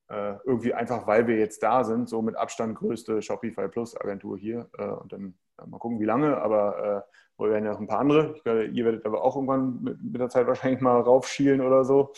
äh, 0.08 0.34
irgendwie 0.44 0.74
einfach, 0.74 1.06
weil 1.06 1.26
wir 1.26 1.38
jetzt 1.38 1.62
da 1.62 1.84
sind, 1.84 2.08
so 2.08 2.22
mit 2.22 2.36
Abstand 2.36 2.76
größte 2.76 3.22
Shopify 3.22 3.68
Plus 3.68 3.96
Agentur 3.98 4.36
hier. 4.38 4.68
Äh, 4.76 4.84
und 4.88 5.12
dann 5.12 5.34
mal 5.66 5.78
gucken, 5.78 6.00
wie 6.00 6.04
lange, 6.04 6.36
aber 6.38 7.06
äh, 7.06 7.42
wir 7.42 7.50
werden 7.50 7.64
ja 7.64 7.72
noch 7.72 7.80
ein 7.80 7.86
paar 7.86 8.00
andere. 8.00 8.34
Ich 8.36 8.42
glaube, 8.44 8.66
ihr 8.66 8.84
werdet 8.84 9.04
aber 9.04 9.22
auch 9.22 9.34
irgendwann 9.36 9.82
mit, 9.82 10.02
mit 10.02 10.20
der 10.20 10.28
Zeit 10.28 10.46
wahrscheinlich 10.46 10.80
mal 10.80 11.00
raufschielen 11.00 11.60
oder 11.60 11.84
so. 11.84 12.12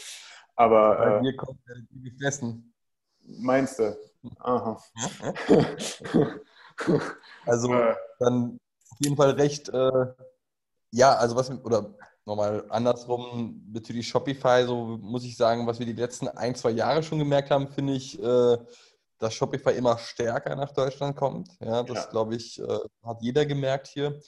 Aber. 0.57 0.97
Bei 0.97 1.21
mir 1.21 1.37
kommt 1.37 1.59
die 1.91 2.11
gefressen. 2.11 2.75
Meinst 3.21 3.79
du? 3.79 3.97
Aha. 4.41 4.79
also 7.47 7.69
dann 8.19 8.59
auf 8.91 8.99
jeden 9.01 9.17
Fall 9.17 9.31
recht, 9.31 9.69
äh, 9.71 10.07
ja, 10.91 11.15
also 11.15 11.37
was, 11.37 11.51
oder 11.65 11.95
nochmal 12.25 12.65
andersrum 12.71 13.63
bezüglich 13.67 14.09
Shopify, 14.09 14.65
so 14.67 14.99
muss 15.01 15.25
ich 15.25 15.37
sagen, 15.37 15.67
was 15.67 15.79
wir 15.79 15.87
die 15.87 15.93
letzten 15.93 16.29
ein, 16.29 16.55
zwei 16.55 16.71
Jahre 16.71 17.03
schon 17.03 17.19
gemerkt 17.19 17.51
haben, 17.51 17.69
finde 17.69 17.95
ich, 17.95 18.23
äh, 18.23 18.59
dass 19.19 19.35
Shopify 19.35 19.71
immer 19.71 19.99
stärker 19.99 20.57
nach 20.57 20.73
Deutschland 20.73 21.17
kommt. 21.17 21.49
Ja, 21.61 21.83
das 21.83 22.05
ja. 22.05 22.11
glaube 22.11 22.37
ich, 22.37 22.61
äh, 22.61 22.79
hat 23.03 23.23
jeder 23.23 23.47
gemerkt 23.47 23.89
hier. 23.89 24.21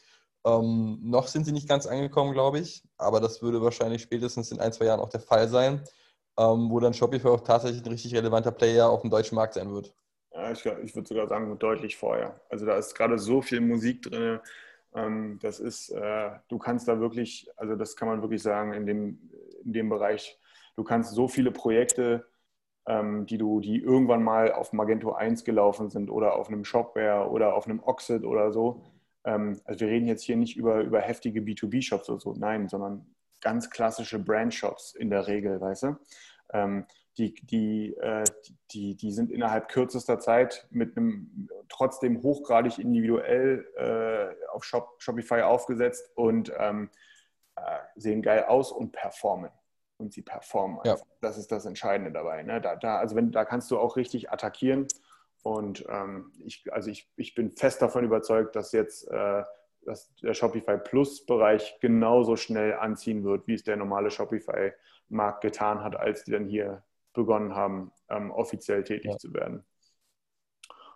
Ähm, 0.45 0.99
noch 1.03 1.27
sind 1.27 1.45
sie 1.45 1.53
nicht 1.53 1.69
ganz 1.69 1.87
angekommen, 1.87 2.33
glaube 2.33 2.61
ich, 2.61 2.85
aber 2.99 3.21
das 3.21 3.43
würde 3.43 3.61
wahrscheinlich 3.63 4.03
spätestens 4.03 4.53
in 4.53 4.61
ein, 4.61 4.73
zwei 4.73 4.85
Jahren 4.85 5.01
auch 5.01 5.09
der 5.09 5.21
Fall 5.21 5.49
sein, 5.49 5.83
ähm, 6.39 6.71
wo 6.71 6.79
dann 6.79 6.95
Shopify 6.95 7.29
auch 7.29 7.41
tatsächlich 7.41 7.85
ein 7.85 7.91
richtig 7.91 8.15
relevanter 8.15 8.53
Player 8.53 8.89
auf 8.89 9.01
dem 9.01 9.11
deutschen 9.11 9.35
Markt 9.35 9.55
sein 9.55 9.73
wird. 9.73 9.93
Ja, 10.33 10.53
ich, 10.53 10.65
ich 10.65 10.95
würde 10.95 11.09
sogar 11.09 11.27
sagen, 11.27 11.59
deutlich 11.59 11.97
vorher. 11.97 12.41
Also 12.49 12.65
da 12.65 12.77
ist 12.77 12.95
gerade 12.95 13.19
so 13.19 13.43
viel 13.43 13.61
Musik 13.61 14.03
drin, 14.03 14.39
ähm, 14.97 15.39
das 15.43 15.61
ist, 15.61 15.91
äh, 15.91 16.31
du 16.49 16.59
kannst 16.59 16.89
da 16.89 16.99
wirklich, 16.99 17.49
also 17.57 17.77
das 17.77 17.97
kann 17.97 18.09
man 18.09 18.23
wirklich 18.23 18.43
sagen, 18.43 18.73
in 18.73 18.87
dem, 18.87 19.31
in 19.65 19.73
dem 19.73 19.89
Bereich, 19.89 20.39
du 20.75 20.85
kannst 20.85 21.13
so 21.13 21.29
viele 21.29 21.51
Projekte, 21.51 22.27
die 23.27 23.39
du, 23.39 23.61
die 23.61 23.81
irgendwann 23.81 24.23
mal 24.23 24.53
auf 24.53 24.73
Magento 24.73 25.13
1 25.13 25.45
gelaufen 25.45 25.91
sind 25.91 26.11
oder 26.11 26.37
auf 26.37 26.49
einem 26.49 26.65
Shopware 26.65 27.29
oder 27.31 27.55
auf 27.55 27.67
einem 27.67 27.83
Oxid 27.83 28.25
oder 28.25 28.53
so. 28.53 28.83
Ähm, 29.25 29.61
also 29.65 29.81
wir 29.81 29.89
reden 29.89 30.07
jetzt 30.07 30.23
hier 30.23 30.37
nicht 30.37 30.57
über, 30.57 30.81
über 30.81 31.01
heftige 31.01 31.41
B2B-Shops 31.41 32.09
oder 32.09 32.21
so, 32.21 32.35
nein, 32.35 32.69
sondern 32.69 33.07
ganz 33.41 33.71
klassische 33.71 34.19
Brand-Shops 34.19 34.95
in 34.95 35.11
der 35.11 35.27
Regel, 35.27 35.61
weißt 35.61 35.83
du? 35.85 35.97
die, 37.19 37.35
die, 37.35 37.95
äh, 37.97 38.25
die, 38.73 38.97
die 38.97 39.13
sind 39.13 39.31
innerhalb 39.31 39.69
kürzester 39.69 40.19
Zeit 40.19 40.67
mit 40.71 40.97
einem 40.97 41.49
trotzdem 41.69 42.23
hochgradig 42.23 42.79
individuell 42.79 43.67
äh, 43.77 44.49
auf 44.51 44.65
Shop, 44.65 44.97
Shopify 44.99 45.43
aufgesetzt 45.43 46.11
und 46.15 46.53
ähm, 46.59 46.91
äh, 47.57 47.61
sehen 47.97 48.23
geil 48.23 48.45
aus 48.45 48.71
und 48.71 48.93
performen. 48.93 49.51
Und 49.99 50.13
sie 50.13 50.23
performen. 50.23 50.79
Ja. 50.85 50.97
Das 51.21 51.39
ist 51.39 51.51
das 51.51 51.65
Entscheidende 51.65 52.13
dabei. 52.13 52.43
Ne? 52.43 52.61
Da, 52.61 52.77
da, 52.77 52.99
also 52.99 53.17
wenn, 53.17 53.33
da 53.33 53.45
kannst 53.45 53.71
du 53.71 53.79
auch 53.79 53.97
richtig 53.97 54.31
attackieren. 54.31 54.87
Und 55.43 55.85
ähm, 55.89 56.33
ich, 56.45 56.65
also 56.73 56.91
ich, 56.91 57.09
ich 57.17 57.35
bin 57.35 57.53
fest 57.53 57.81
davon 57.81 58.05
überzeugt, 58.05 58.57
dass 58.57 58.73
jetzt 58.73 59.09
äh, 59.09 59.43
dass 59.87 60.13
der 60.17 60.35
Shopify 60.35 60.77
Plus-Bereich 60.77 61.79
genauso 61.81 62.37
schnell 62.37 62.75
anziehen 62.75 63.25
wird, 63.25 63.47
wie 63.47 63.55
es 63.55 63.63
der 63.63 63.77
normale 63.77 64.11
Shopify-Markt 64.11 65.41
getan 65.41 65.83
hat, 65.83 65.97
als 65.97 66.25
die 66.25 66.33
dann 66.33 66.47
hier 66.47 66.83
begonnen 67.13 67.55
haben, 67.55 67.93
ähm, 68.11 68.31
offiziell 68.31 68.85
tätig 68.85 69.13
ja. 69.13 69.17
zu 69.17 69.33
werden. 69.33 69.65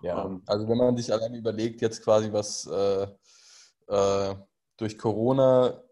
Ja, 0.02 0.24
ähm, 0.24 0.42
also 0.46 0.68
wenn 0.68 0.76
man 0.76 0.96
sich 0.96 1.12
allein 1.12 1.34
überlegt, 1.34 1.80
jetzt 1.80 2.02
quasi, 2.02 2.32
was 2.32 2.66
äh, 2.66 3.06
äh, 3.86 4.34
durch 4.76 4.98
Corona 4.98 5.82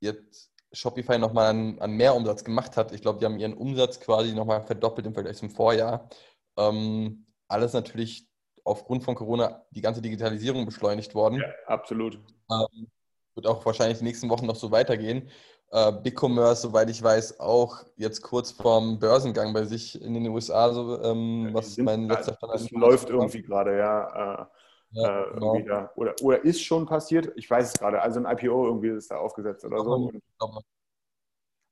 jetzt 0.00 0.53
Shopify 0.74 1.18
nochmal 1.18 1.50
an, 1.50 1.78
an 1.78 1.92
mehr 1.92 2.14
Umsatz 2.14 2.44
gemacht 2.44 2.76
hat. 2.76 2.92
Ich 2.92 3.02
glaube, 3.02 3.18
die 3.18 3.24
haben 3.24 3.38
ihren 3.38 3.54
Umsatz 3.54 4.00
quasi 4.00 4.34
nochmal 4.34 4.62
verdoppelt 4.62 5.06
im 5.06 5.14
Vergleich 5.14 5.36
zum 5.36 5.50
Vorjahr. 5.50 6.08
Ähm, 6.56 7.26
alles 7.48 7.72
natürlich 7.72 8.28
aufgrund 8.64 9.04
von 9.04 9.14
Corona 9.14 9.64
die 9.70 9.82
ganze 9.82 10.02
Digitalisierung 10.02 10.66
beschleunigt 10.66 11.14
worden. 11.14 11.40
Ja, 11.40 11.46
absolut. 11.66 12.18
Ähm, 12.50 12.88
wird 13.34 13.46
auch 13.46 13.64
wahrscheinlich 13.64 13.98
die 13.98 14.04
nächsten 14.04 14.28
Wochen 14.30 14.46
noch 14.46 14.56
so 14.56 14.70
weitergehen 14.70 15.30
äh, 15.74 15.92
BigCommerce, 15.92 16.62
soweit 16.62 16.88
ich 16.88 17.02
weiß, 17.02 17.40
auch 17.40 17.84
jetzt 17.96 18.22
kurz 18.22 18.52
vorm 18.52 18.98
Börsengang 19.00 19.52
bei 19.52 19.64
sich 19.64 20.00
in 20.00 20.14
den 20.14 20.28
USA. 20.28 20.72
So, 20.72 21.02
ähm, 21.02 21.48
ja, 21.48 21.54
was 21.54 21.76
mein 21.78 22.08
letzter 22.08 22.34
Stand 22.34 22.54
Das 22.54 22.70
läuft 22.70 23.10
irgendwie 23.10 23.42
gerade, 23.42 23.76
ja. 23.76 24.42
Äh, 24.42 24.46
ja 24.94 25.24
äh, 25.24 25.34
genau. 25.34 25.58
da, 25.60 25.92
oder, 25.96 26.14
oder 26.22 26.44
ist 26.44 26.62
schon 26.62 26.86
passiert, 26.86 27.32
ich 27.36 27.48
weiß 27.48 27.68
es 27.68 27.74
gerade. 27.74 28.00
Also 28.00 28.20
ein 28.20 28.26
IPO 28.26 28.66
irgendwie 28.66 28.88
ist 28.88 29.10
da 29.10 29.18
aufgesetzt 29.18 29.64
oder 29.64 29.82
so. 29.82 30.10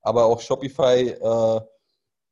Aber 0.02 0.24
auch 0.24 0.40
Shopify, 0.40 1.10
äh, 1.10 1.60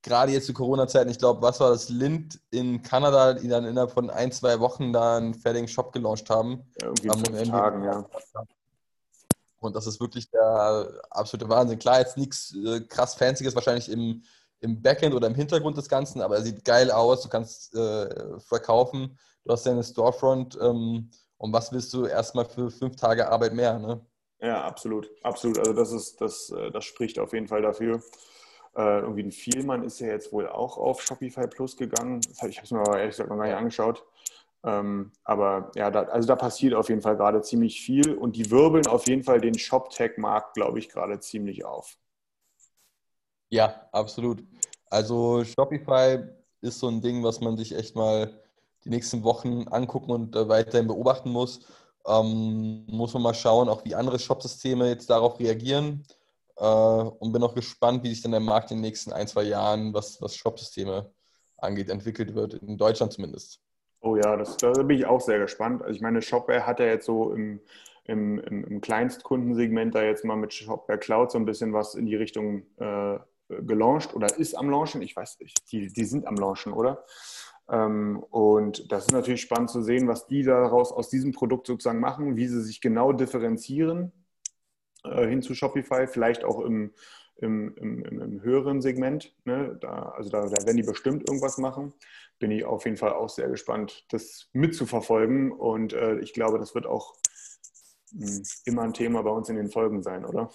gerade 0.02 0.32
jetzt 0.32 0.46
zu 0.46 0.54
Corona-Zeiten, 0.54 1.10
ich 1.10 1.18
glaube, 1.18 1.42
was 1.42 1.60
war 1.60 1.70
das? 1.70 1.88
Lind 1.88 2.40
in 2.50 2.82
Kanada, 2.82 3.34
die 3.34 3.48
dann 3.48 3.64
innerhalb 3.64 3.92
von 3.92 4.10
ein, 4.10 4.32
zwei 4.32 4.58
Wochen 4.60 4.92
da 4.92 5.16
einen 5.16 5.34
fertigen 5.34 5.68
Shop 5.68 5.92
gelauncht 5.92 6.28
haben. 6.30 6.64
Ja, 6.80 6.88
irgendwie 6.88 7.08
in 7.08 7.36
fünf 7.36 7.50
Tagen, 7.50 7.84
ja. 7.84 8.04
Und 9.60 9.76
das 9.76 9.86
ist 9.86 10.00
wirklich 10.00 10.30
der 10.30 10.88
absolute 11.10 11.48
Wahnsinn. 11.48 11.78
Klar, 11.78 12.00
jetzt 12.00 12.16
nichts 12.16 12.56
äh, 12.56 12.80
krass 12.80 13.14
Fancyes 13.14 13.54
wahrscheinlich 13.54 13.90
im, 13.90 14.22
im 14.60 14.80
Backend 14.80 15.14
oder 15.14 15.26
im 15.26 15.34
Hintergrund 15.34 15.76
des 15.76 15.88
Ganzen, 15.88 16.22
aber 16.22 16.36
er 16.36 16.42
sieht 16.42 16.64
geil 16.64 16.90
aus. 16.90 17.22
Du 17.22 17.28
kannst 17.28 17.74
äh, 17.74 18.40
verkaufen, 18.40 19.18
du 19.44 19.52
hast 19.52 19.66
deine 19.66 19.82
Storefront. 19.82 20.58
Ähm, 20.60 21.10
und 21.38 21.52
was 21.52 21.72
willst 21.72 21.92
du 21.94 22.06
erstmal 22.06 22.44
für 22.44 22.70
fünf 22.70 22.96
Tage 22.96 23.28
Arbeit 23.28 23.54
mehr? 23.54 23.78
Ne? 23.78 24.04
Ja, 24.40 24.62
absolut. 24.64 25.10
Absolut. 25.22 25.58
Also, 25.58 25.72
das, 25.72 25.92
ist, 25.92 26.20
das, 26.20 26.50
äh, 26.50 26.70
das 26.70 26.84
spricht 26.84 27.18
auf 27.18 27.32
jeden 27.32 27.48
Fall 27.48 27.62
dafür. 27.62 28.02
Äh, 28.76 29.00
irgendwie 29.00 29.24
ein 29.24 29.32
Vielmann 29.32 29.82
ist 29.82 29.98
ja 30.00 30.08
jetzt 30.08 30.32
wohl 30.32 30.48
auch 30.48 30.78
auf 30.78 31.02
Shopify 31.02 31.46
Plus 31.48 31.76
gegangen. 31.76 32.20
ich 32.30 32.56
habe 32.56 32.64
es 32.64 32.70
mir 32.70 32.80
aber 32.80 32.98
ehrlich 32.98 33.16
gesagt 33.16 33.30
noch 33.30 33.36
gar 33.36 33.46
nicht 33.46 33.56
angeschaut. 33.56 34.04
Ähm, 34.62 35.12
aber 35.24 35.70
ja, 35.74 35.90
da, 35.90 36.02
also 36.02 36.28
da 36.28 36.36
passiert 36.36 36.74
auf 36.74 36.88
jeden 36.88 37.00
Fall 37.00 37.16
gerade 37.16 37.40
ziemlich 37.40 37.80
viel 37.80 38.14
und 38.14 38.36
die 38.36 38.50
wirbeln 38.50 38.86
auf 38.86 39.06
jeden 39.08 39.22
Fall 39.22 39.40
den 39.40 39.58
Shop-Tech-Markt, 39.58 40.54
glaube 40.54 40.78
ich, 40.78 40.88
gerade 40.90 41.18
ziemlich 41.18 41.64
auf. 41.64 41.96
Ja, 43.48 43.88
absolut. 43.92 44.44
Also 44.86 45.44
Shopify 45.44 46.18
ist 46.60 46.78
so 46.78 46.88
ein 46.88 47.00
Ding, 47.00 47.24
was 47.24 47.40
man 47.40 47.56
sich 47.56 47.74
echt 47.74 47.96
mal 47.96 48.40
die 48.84 48.90
nächsten 48.90 49.22
Wochen 49.24 49.66
angucken 49.68 50.10
und 50.10 50.36
äh, 50.36 50.48
weiterhin 50.48 50.86
beobachten 50.86 51.30
muss. 51.30 51.60
Ähm, 52.06 52.86
muss 52.86 53.12
man 53.14 53.22
mal 53.22 53.34
schauen, 53.34 53.68
auch 53.68 53.84
wie 53.84 53.94
andere 53.94 54.18
Shop-Systeme 54.18 54.88
jetzt 54.88 55.10
darauf 55.10 55.38
reagieren. 55.38 56.04
Äh, 56.56 56.64
und 56.64 57.32
bin 57.32 57.42
auch 57.42 57.54
gespannt, 57.54 58.02
wie 58.04 58.08
sich 58.08 58.22
dann 58.22 58.32
der 58.32 58.40
Markt 58.40 58.70
in 58.70 58.78
den 58.78 58.82
nächsten 58.82 59.12
ein, 59.12 59.26
zwei 59.26 59.44
Jahren, 59.44 59.92
was, 59.94 60.20
was 60.20 60.36
Shop-Systeme 60.36 61.10
angeht, 61.58 61.90
entwickelt 61.90 62.34
wird, 62.34 62.54
in 62.54 62.76
Deutschland 62.78 63.12
zumindest. 63.12 63.60
Oh 64.00 64.16
ja, 64.16 64.36
das, 64.36 64.56
da 64.56 64.72
bin 64.72 64.96
ich 64.96 65.06
auch 65.06 65.20
sehr 65.20 65.38
gespannt. 65.38 65.82
Also 65.82 65.94
ich 65.94 66.00
meine, 66.00 66.22
Shopware 66.22 66.66
hat 66.66 66.80
ja 66.80 66.86
jetzt 66.86 67.06
so 67.06 67.32
im, 67.32 67.60
im, 68.04 68.38
im, 68.38 68.80
Kleinstkundensegment 68.80 69.94
da 69.94 70.02
jetzt 70.02 70.24
mal 70.24 70.36
mit 70.36 70.54
Shopware 70.54 70.98
Cloud 70.98 71.30
so 71.30 71.38
ein 71.38 71.44
bisschen 71.44 71.72
was 71.74 71.94
in 71.94 72.06
die 72.06 72.16
Richtung 72.16 72.62
äh, 72.78 73.18
gelauncht 73.48 74.14
oder 74.14 74.34
ist 74.38 74.56
am 74.56 74.70
Launchen. 74.70 75.02
Ich 75.02 75.16
weiß 75.16 75.40
nicht, 75.40 75.70
die, 75.70 75.92
die 75.92 76.04
sind 76.04 76.26
am 76.26 76.36
Launchen, 76.36 76.72
oder? 76.72 77.04
Ähm, 77.70 78.22
und 78.30 78.90
das 78.90 79.06
ist 79.06 79.12
natürlich 79.12 79.42
spannend 79.42 79.70
zu 79.70 79.82
sehen, 79.82 80.08
was 80.08 80.26
die 80.26 80.42
daraus 80.42 80.92
aus 80.92 81.08
diesem 81.08 81.32
Produkt 81.32 81.66
sozusagen 81.66 82.00
machen, 82.00 82.36
wie 82.36 82.48
sie 82.48 82.62
sich 82.62 82.80
genau 82.80 83.12
differenzieren 83.12 84.12
äh, 85.04 85.26
hin 85.26 85.42
zu 85.42 85.54
Shopify, 85.54 86.06
vielleicht 86.06 86.44
auch 86.44 86.60
im, 86.60 86.92
im, 87.36 87.74
im, 87.76 88.20
im 88.20 88.42
höheren 88.42 88.80
Segment. 88.80 89.34
Ne? 89.44 89.78
Da, 89.80 90.12
also 90.16 90.30
da, 90.30 90.50
werden 90.50 90.76
die 90.76 90.82
bestimmt 90.82 91.28
irgendwas 91.28 91.58
machen 91.58 91.94
bin 92.40 92.50
ich 92.50 92.64
auf 92.64 92.84
jeden 92.86 92.96
Fall 92.96 93.12
auch 93.12 93.28
sehr 93.28 93.48
gespannt, 93.48 94.04
das 94.08 94.48
mitzuverfolgen. 94.52 95.52
Und 95.52 95.92
äh, 95.92 96.18
ich 96.18 96.32
glaube, 96.32 96.58
das 96.58 96.74
wird 96.74 96.86
auch 96.86 97.14
hm, 98.10 98.42
immer 98.64 98.82
ein 98.82 98.94
Thema 98.94 99.22
bei 99.22 99.30
uns 99.30 99.48
in 99.48 99.56
den 99.56 99.70
Folgen 99.70 100.02
sein, 100.02 100.24
oder? 100.24 100.50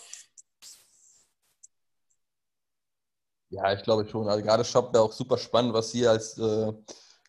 Ja, 3.49 3.71
ich 3.71 3.83
glaube 3.83 4.09
schon. 4.09 4.27
Also 4.27 4.43
gerade 4.43 4.65
Shop 4.65 4.91
wäre 4.93 5.03
auch 5.03 5.13
super 5.13 5.37
spannend, 5.37 5.73
was 5.73 5.91
Sie 5.91 6.05
als, 6.05 6.37
äh, 6.39 6.73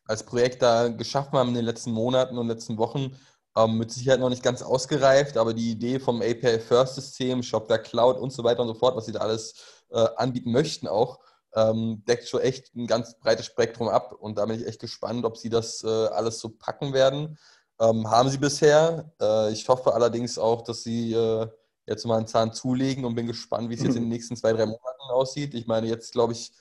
als 0.07 0.25
Projekt 0.25 0.62
da 0.62 0.88
geschaffen 0.88 1.38
haben 1.38 1.49
in 1.49 1.55
den 1.55 1.64
letzten 1.64 1.92
Monaten 1.92 2.38
und 2.38 2.49
letzten 2.49 2.79
Wochen. 2.79 3.16
Ähm, 3.57 3.79
mit 3.79 3.90
Sicherheit 3.90 4.21
noch 4.21 4.29
nicht 4.29 4.42
ganz 4.42 4.62
ausgereift, 4.62 5.37
aber 5.37 5.55
die 5.55 5.71
Idee 5.71 5.99
vom 5.99 6.21
API 6.21 6.61
First 6.61 6.95
System, 6.97 7.42
Shopware 7.42 7.83
Cloud 7.83 8.19
und 8.19 8.33
so 8.33 8.45
weiter 8.45 8.61
und 8.61 8.69
so 8.69 8.75
fort, 8.75 8.97
was 8.97 9.07
Sie 9.07 9.12
da 9.12 9.21
alles 9.21 9.55
äh, 9.90 10.07
anbieten 10.16 10.53
möchten 10.53 10.88
auch, 10.88 11.21
ähm, 11.55 12.03
deckt 12.07 12.29
schon 12.29 12.42
echt 12.42 12.75
ein 12.77 12.87
ganz 12.87 13.19
breites 13.19 13.47
Spektrum 13.47 13.88
ab. 13.88 14.12
Und 14.12 14.38
da 14.38 14.45
bin 14.45 14.61
ich 14.61 14.66
echt 14.66 14.81
gespannt, 14.81 15.25
ob 15.25 15.37
Sie 15.38 15.49
das 15.49 15.83
äh, 15.83 15.88
alles 15.88 16.38
so 16.38 16.51
packen 16.51 16.92
werden. 16.92 17.38
Ähm, 17.81 18.11
haben 18.11 18.29
Sie 18.29 18.38
bisher. 18.38 19.11
Äh, 19.21 19.53
ich 19.53 19.69
hoffe 19.69 19.95
allerdings 19.95 20.38
auch, 20.38 20.62
dass 20.62 20.83
Sie 20.83 21.14
äh, 21.14 21.49
jetzt 21.87 22.05
mal 22.05 22.19
einen 22.19 22.27
Zahn 22.27 22.53
zulegen 22.53 23.05
und 23.05 23.14
bin 23.14 23.27
gespannt, 23.27 23.71
wie 23.71 23.75
es 23.75 23.83
jetzt 23.83 23.97
in 23.97 24.03
den 24.03 24.09
nächsten 24.11 24.37
zwei, 24.37 24.53
drei 24.53 24.66
Monaten 24.66 25.11
aussieht. 25.11 25.55
Ich 25.55 25.66
meine, 25.66 25.87
jetzt 25.87 26.12
glaube 26.12 26.35
ich, 26.35 26.53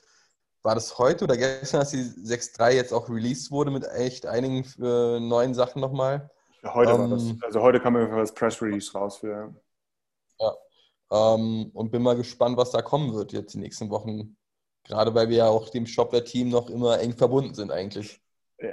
war 0.66 0.74
das 0.74 0.98
heute 0.98 1.24
oder 1.24 1.36
gestern, 1.36 1.80
dass 1.80 1.90
die 1.90 2.02
6.3 2.02 2.72
jetzt 2.72 2.92
auch 2.92 3.08
released 3.08 3.52
wurde 3.52 3.70
mit 3.70 3.84
echt 3.84 4.26
einigen 4.26 4.64
äh, 4.82 5.20
neuen 5.20 5.54
Sachen 5.54 5.80
nochmal. 5.80 6.28
Ja, 6.62 6.74
heute 6.74 6.90
ähm, 6.90 6.98
war 6.98 7.08
das, 7.08 7.22
ähm, 7.22 7.40
also 7.44 7.62
heute 7.62 7.78
kam 7.78 7.94
irgendwie 7.94 8.18
das 8.18 8.34
Press 8.34 8.60
Release 8.60 8.92
raus 8.92 9.18
für. 9.18 9.54
Ja. 10.40 10.54
Ähm, 11.12 11.70
und 11.72 11.92
bin 11.92 12.02
mal 12.02 12.16
gespannt, 12.16 12.56
was 12.56 12.72
da 12.72 12.82
kommen 12.82 13.14
wird 13.14 13.32
jetzt 13.32 13.54
die 13.54 13.58
nächsten 13.58 13.90
Wochen. 13.90 14.36
Gerade 14.82 15.14
weil 15.14 15.28
wir 15.28 15.36
ja 15.36 15.46
auch 15.46 15.68
dem 15.68 15.86
Shopware-Team 15.86 16.48
noch 16.48 16.68
immer 16.68 16.98
eng 16.98 17.12
verbunden 17.16 17.54
sind 17.54 17.70
eigentlich. 17.70 18.20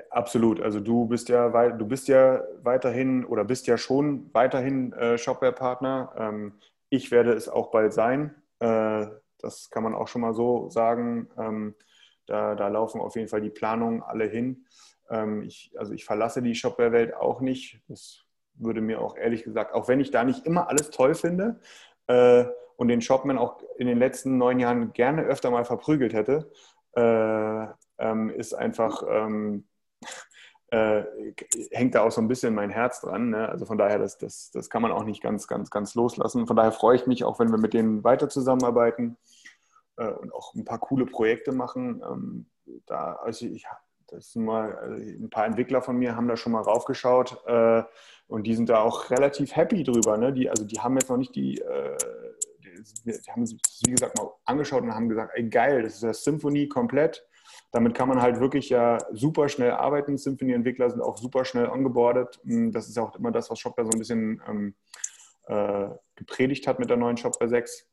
Absolut. 0.09 0.61
Also 0.61 0.79
du 0.79 1.05
bist 1.05 1.29
ja 1.29 1.49
du 1.69 1.85
bist 1.85 2.07
ja 2.07 2.41
weiterhin 2.63 3.23
oder 3.23 3.43
bist 3.43 3.67
ja 3.67 3.77
schon 3.77 4.33
weiterhin 4.33 4.93
äh, 4.93 5.19
Shopware-Partner. 5.19 6.13
Ähm, 6.17 6.53
ich 6.89 7.11
werde 7.11 7.33
es 7.33 7.49
auch 7.49 7.69
bald 7.69 7.93
sein. 7.93 8.33
Äh, 8.59 9.07
das 9.43 9.69
kann 9.69 9.83
man 9.83 9.93
auch 9.93 10.07
schon 10.07 10.21
mal 10.21 10.33
so 10.33 10.69
sagen. 10.69 11.27
Ähm, 11.37 11.75
da, 12.25 12.55
da, 12.55 12.69
laufen 12.69 13.01
auf 13.01 13.15
jeden 13.15 13.27
Fall 13.27 13.41
die 13.41 13.49
Planungen 13.49 14.01
alle 14.01 14.25
hin. 14.25 14.65
Ähm, 15.09 15.43
ich, 15.43 15.73
also 15.77 15.93
ich 15.93 16.05
verlasse 16.05 16.41
die 16.41 16.55
Shopware-Welt 16.55 17.13
auch 17.13 17.41
nicht. 17.41 17.81
Das 17.89 18.23
würde 18.55 18.81
mir 18.81 19.01
auch 19.01 19.17
ehrlich 19.17 19.43
gesagt, 19.43 19.73
auch 19.73 19.87
wenn 19.87 19.99
ich 19.99 20.11
da 20.11 20.23
nicht 20.23 20.45
immer 20.45 20.69
alles 20.69 20.89
toll 20.89 21.15
finde 21.15 21.59
äh, 22.07 22.45
und 22.77 22.87
den 22.87 23.01
Shopman 23.01 23.37
auch 23.37 23.61
in 23.77 23.87
den 23.87 23.99
letzten 23.99 24.37
neun 24.37 24.59
Jahren 24.59 24.93
gerne 24.93 25.23
öfter 25.23 25.51
mal 25.51 25.65
verprügelt 25.65 26.13
hätte, 26.13 26.49
äh, 26.95 27.67
ähm, 27.97 28.29
ist 28.29 28.53
einfach 28.53 29.03
ähm, 29.07 29.65
äh, 30.73 31.05
hängt 31.69 31.93
da 31.93 32.01
auch 32.01 32.11
so 32.11 32.19
ein 32.19 32.27
bisschen 32.27 32.55
mein 32.55 32.71
Herz 32.71 32.99
dran. 33.01 33.29
Ne? 33.29 33.47
Also 33.47 33.65
von 33.65 33.77
daher, 33.77 33.99
das, 33.99 34.17
das, 34.17 34.49
das 34.49 34.71
kann 34.71 34.81
man 34.81 34.91
auch 34.91 35.03
nicht 35.03 35.21
ganz, 35.21 35.47
ganz, 35.47 35.69
ganz 35.69 35.93
loslassen. 35.93 36.47
Von 36.47 36.55
daher 36.55 36.71
freue 36.71 36.95
ich 36.95 37.05
mich 37.05 37.23
auch, 37.23 37.37
wenn 37.39 37.51
wir 37.51 37.59
mit 37.59 37.75
denen 37.75 38.03
weiter 38.03 38.27
zusammenarbeiten 38.27 39.17
äh, 39.97 40.07
und 40.07 40.33
auch 40.33 40.55
ein 40.55 40.65
paar 40.65 40.79
coole 40.79 41.05
Projekte 41.05 41.51
machen. 41.51 42.01
Ähm, 42.03 42.45
da, 42.87 43.13
also 43.21 43.45
ich, 43.45 43.67
das 44.07 44.35
mal 44.35 44.75
also 44.75 44.95
ein 44.95 45.29
paar 45.29 45.45
Entwickler 45.45 45.83
von 45.83 45.95
mir 45.95 46.15
haben 46.15 46.27
da 46.27 46.37
schon 46.37 46.53
mal 46.53 46.61
raufgeschaut 46.61 47.37
äh, 47.45 47.83
und 48.27 48.47
die 48.47 48.55
sind 48.55 48.69
da 48.69 48.81
auch 48.81 49.11
relativ 49.11 49.55
happy 49.55 49.83
drüber. 49.83 50.17
Ne? 50.17 50.33
Die, 50.33 50.49
also 50.49 50.65
die 50.65 50.79
haben 50.79 50.95
jetzt 50.97 51.09
noch 51.09 51.17
nicht 51.17 51.35
die, 51.35 51.59
äh, 51.59 51.97
die, 53.05 53.31
haben 53.31 53.45
sich, 53.45 53.61
wie 53.85 53.91
gesagt, 53.91 54.17
mal 54.17 54.31
angeschaut 54.45 54.81
und 54.81 54.95
haben 54.95 55.09
gesagt, 55.09 55.33
ey 55.35 55.47
geil, 55.47 55.83
das 55.83 55.95
ist 55.95 56.03
ja 56.03 56.13
Symphony 56.15 56.67
komplett 56.67 57.27
damit 57.73 57.95
kann 57.95 58.07
man 58.07 58.21
halt 58.21 58.39
wirklich 58.39 58.69
ja 58.69 58.99
super 59.11 59.49
schnell 59.49 59.71
arbeiten. 59.71 60.15
Symphony-Entwickler 60.15 60.91
sind 60.91 61.01
auch 61.01 61.17
super 61.17 61.43
schnell 61.43 61.67
ongeboardet. 61.67 62.39
Hm, 62.43 62.71
das 62.71 62.87
ist 62.87 62.95
ja 62.95 63.03
auch 63.03 63.15
immer 63.15 63.31
das, 63.31 63.49
was 63.49 63.59
Shopware 63.59 63.85
so 63.85 63.91
ein 63.91 63.99
bisschen 63.99 64.41
ähm, 64.47 64.75
äh, 65.47 65.89
gepredigt 66.15 66.67
hat 66.67 66.77
mit 66.77 66.91
der 66.91 66.97
neuen 66.97 67.17
Shopware 67.17 67.49
6. 67.49 67.89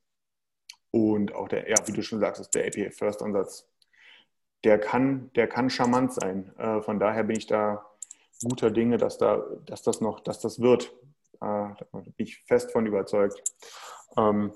Und 0.90 1.34
auch 1.34 1.48
der, 1.48 1.68
ja, 1.68 1.76
wie 1.86 1.92
du 1.92 2.02
schon 2.02 2.20
sagst, 2.20 2.42
ist 2.42 2.54
der 2.54 2.66
API 2.66 2.90
First 2.90 3.22
Ansatz. 3.22 3.66
Der 4.64 4.78
kann, 4.78 5.30
der 5.34 5.48
kann 5.48 5.70
charmant 5.70 6.12
sein. 6.12 6.54
Äh, 6.58 6.82
von 6.82 7.00
daher 7.00 7.24
bin 7.24 7.36
ich 7.36 7.46
da 7.46 7.86
guter 8.42 8.70
Dinge, 8.70 8.98
dass, 8.98 9.16
da, 9.16 9.42
dass 9.64 9.80
das 9.80 10.02
noch, 10.02 10.20
dass 10.20 10.40
das 10.40 10.60
wird. 10.60 10.92
Äh, 11.36 11.38
da 11.40 11.86
bin 11.92 12.12
ich 12.18 12.44
fest 12.46 12.70
von 12.70 12.84
überzeugt. 12.84 13.42
Ähm, 14.18 14.52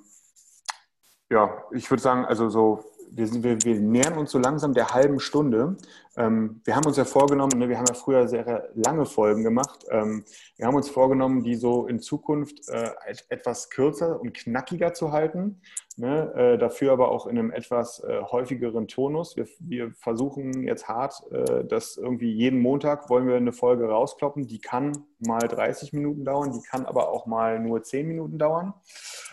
ja, 1.31 1.65
ich 1.73 1.91
würde 1.91 2.03
sagen, 2.03 2.27
also 2.27 2.51
so 2.51 2.85
wir, 3.11 3.43
wir, 3.43 3.63
wir, 3.63 3.81
nähern 3.81 4.19
uns 4.19 4.31
so 4.31 4.39
langsam 4.39 4.75
der 4.75 4.89
halben 4.95 5.21
Stunde. 5.21 5.77
Ähm, 6.17 6.61
wir 6.65 6.77
haben 6.77 6.87
uns 6.87 6.97
ja 6.97 7.05
vorgenommen, 7.05 7.59
ne, 7.59 7.69
wir 7.69 7.79
haben 7.79 7.87
ja 7.89 7.95
früher 7.95 8.29
sehr 8.29 8.71
lange 8.75 9.07
Folgen 9.07 9.43
gemacht. 9.43 9.85
Ähm, 9.91 10.25
wir 10.57 10.67
haben 10.67 10.75
uns 10.75 10.89
vorgenommen, 10.89 11.43
die 11.43 11.55
so 11.57 11.87
in 11.87 12.01
Zukunft 12.01 12.69
äh, 12.69 12.91
etwas 13.29 13.71
kürzer 13.71 14.21
und 14.21 14.35
knackiger 14.35 14.95
zu 14.95 15.13
halten. 15.13 15.61
Ne, 15.97 16.33
äh, 16.35 16.59
dafür 16.59 16.93
aber 16.93 17.13
auch 17.13 17.29
in 17.29 17.39
einem 17.39 17.53
etwas 17.53 18.01
äh, 18.01 18.21
häufigeren 18.23 18.89
Tonus. 18.89 19.37
Wir, 19.37 19.47
wir, 19.61 19.93
versuchen 19.93 20.65
jetzt 20.65 20.89
hart, 20.89 21.23
äh, 21.31 21.65
dass 21.65 21.97
irgendwie 21.97 22.33
jeden 22.33 22.61
Montag 22.61 23.09
wollen 23.11 23.29
wir 23.29 23.37
eine 23.37 23.53
Folge 23.53 23.89
rauskloppen. 23.89 24.49
Die 24.49 24.59
kann 24.59 25.05
mal 25.21 25.39
30 25.39 25.93
Minuten 25.93 26.25
dauern, 26.25 26.53
die 26.53 26.67
kann 26.69 26.85
aber 26.85 27.11
auch 27.11 27.27
mal 27.27 27.61
nur 27.61 27.85
10 27.85 28.09
Minuten 28.09 28.39
dauern. 28.39 28.75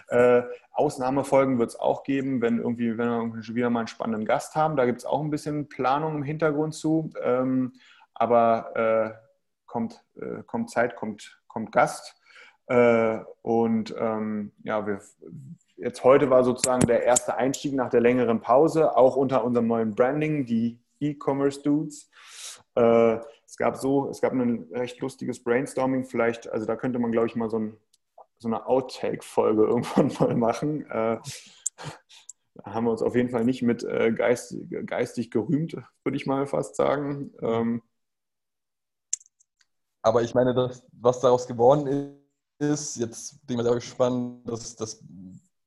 Äh, 0.10 0.44
Ausnahmefolgen 0.74 1.58
wird 1.58 1.70
es 1.70 1.80
auch 1.80 2.04
geben, 2.04 2.41
wenn 2.41 2.58
irgendwie, 2.58 2.98
wenn 2.98 3.34
wir 3.34 3.56
wieder 3.56 3.70
mal 3.70 3.80
einen 3.80 3.88
spannenden 3.88 4.26
Gast 4.26 4.56
haben. 4.56 4.76
Da 4.76 4.86
gibt 4.86 5.00
es 5.00 5.06
auch 5.06 5.22
ein 5.22 5.30
bisschen 5.30 5.67
Planung 5.67 6.15
im 6.15 6.24
Hintergrund 6.24 6.71
zu. 6.72 7.12
Ähm, 7.22 7.74
aber 8.14 8.76
äh, 8.76 9.12
kommt, 9.66 10.04
äh, 10.16 10.44
kommt 10.44 10.70
Zeit, 10.70 10.96
kommt, 10.96 11.42
kommt 11.48 11.72
Gast. 11.72 12.16
Äh, 12.68 13.20
und 13.42 13.94
ähm, 13.98 14.52
ja, 14.64 14.86
wir, 14.86 15.02
jetzt 15.78 16.04
heute 16.04 16.30
war 16.30 16.44
sozusagen 16.44 16.86
der 16.86 17.04
erste 17.04 17.36
Einstieg 17.36 17.74
nach 17.74 17.90
der 17.90 18.02
längeren 18.02 18.42
Pause, 18.42 18.96
auch 18.96 19.16
unter 19.16 19.44
unserem 19.44 19.68
neuen 19.68 19.96
Branding, 19.96 20.46
die 20.46 20.80
E-Commerce 21.00 21.62
Dudes. 21.62 22.10
Äh, 22.76 23.18
es 23.46 23.58
gab 23.58 23.78
so, 23.78 24.10
es 24.10 24.22
gab 24.22 24.34
ein 24.34 24.68
recht 24.72 25.00
lustiges 25.02 25.44
Brainstorming, 25.44 26.06
vielleicht, 26.06 26.50
also 26.50 26.66
da 26.66 26.76
könnte 26.76 27.00
man, 27.00 27.12
glaube 27.12 27.28
ich, 27.28 27.36
mal 27.36 27.50
so 27.50 27.60
ein 27.60 27.78
so 28.42 28.48
eine 28.48 28.66
Outtake-Folge 28.66 29.64
irgendwann 29.68 30.12
mal 30.20 30.36
machen. 30.36 30.86
Haben 32.63 32.86
wir 32.86 32.91
uns 32.91 33.02
auf 33.02 33.15
jeden 33.15 33.30
Fall 33.30 33.45
nicht 33.45 33.62
mit 33.62 33.84
äh, 33.84 34.12
geist, 34.12 34.56
geistig 34.86 35.32
gerühmt, 35.32 35.76
würde 36.04 36.17
ich 36.17 36.26
mal 36.26 36.45
fast 36.47 36.76
sagen. 36.76 37.34
Ähm, 37.41 37.82
aber 40.02 40.24
ich 40.24 40.34
meine, 40.34 40.54
das, 40.54 40.84
was 40.91 41.19
daraus 41.19 41.47
geworden 41.47 42.17
ist, 42.60 42.97
jetzt 42.97 43.45
bin 43.45 43.56
ich 43.56 43.58
mal 43.58 43.63
sehr 43.63 43.76
gespannt, 43.76 44.47
dass 44.47 44.76
das 44.76 45.04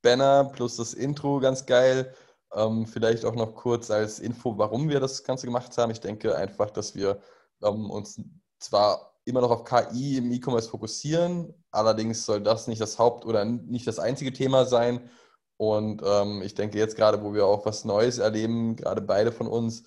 Banner 0.03 0.45
plus 0.45 0.77
das 0.77 0.95
Intro 0.95 1.41
ganz 1.41 1.67
geil. 1.67 2.15
Ähm, 2.53 2.87
vielleicht 2.87 3.25
auch 3.25 3.35
noch 3.35 3.55
kurz 3.55 3.91
als 3.91 4.21
Info, 4.21 4.57
warum 4.59 4.89
wir 4.89 5.01
das 5.01 5.25
Ganze 5.25 5.47
gemacht 5.47 5.77
haben. 5.77 5.91
Ich 5.91 6.01
denke 6.01 6.37
einfach, 6.37 6.71
dass 6.71 6.95
wir 6.95 7.21
ähm, 7.63 7.91
uns 7.91 8.21
zwar 8.59 9.15
immer 9.25 9.41
noch 9.41 9.51
auf 9.51 9.65
KI 9.65 10.19
im 10.19 10.31
E-Commerce 10.31 10.69
fokussieren. 10.69 11.53
Allerdings 11.71 12.25
soll 12.25 12.41
das 12.43 12.69
nicht 12.69 12.81
das 12.81 12.99
Haupt- 12.99 13.25
oder 13.25 13.45
nicht 13.45 13.87
das 13.87 13.99
einzige 13.99 14.33
Thema 14.33 14.67
sein. 14.67 15.11
Und 15.57 16.03
ähm, 16.05 16.43
ich 16.43 16.55
denke 16.55 16.79
jetzt 16.79 16.97
gerade, 16.97 17.23
wo 17.23 17.33
wir 17.33 17.47
auch 17.47 17.65
was 17.65 17.85
Neues 17.85 18.19
erleben, 18.19 18.77
gerade 18.77 19.01
beide 19.01 19.33
von 19.33 19.47
uns, 19.47 19.83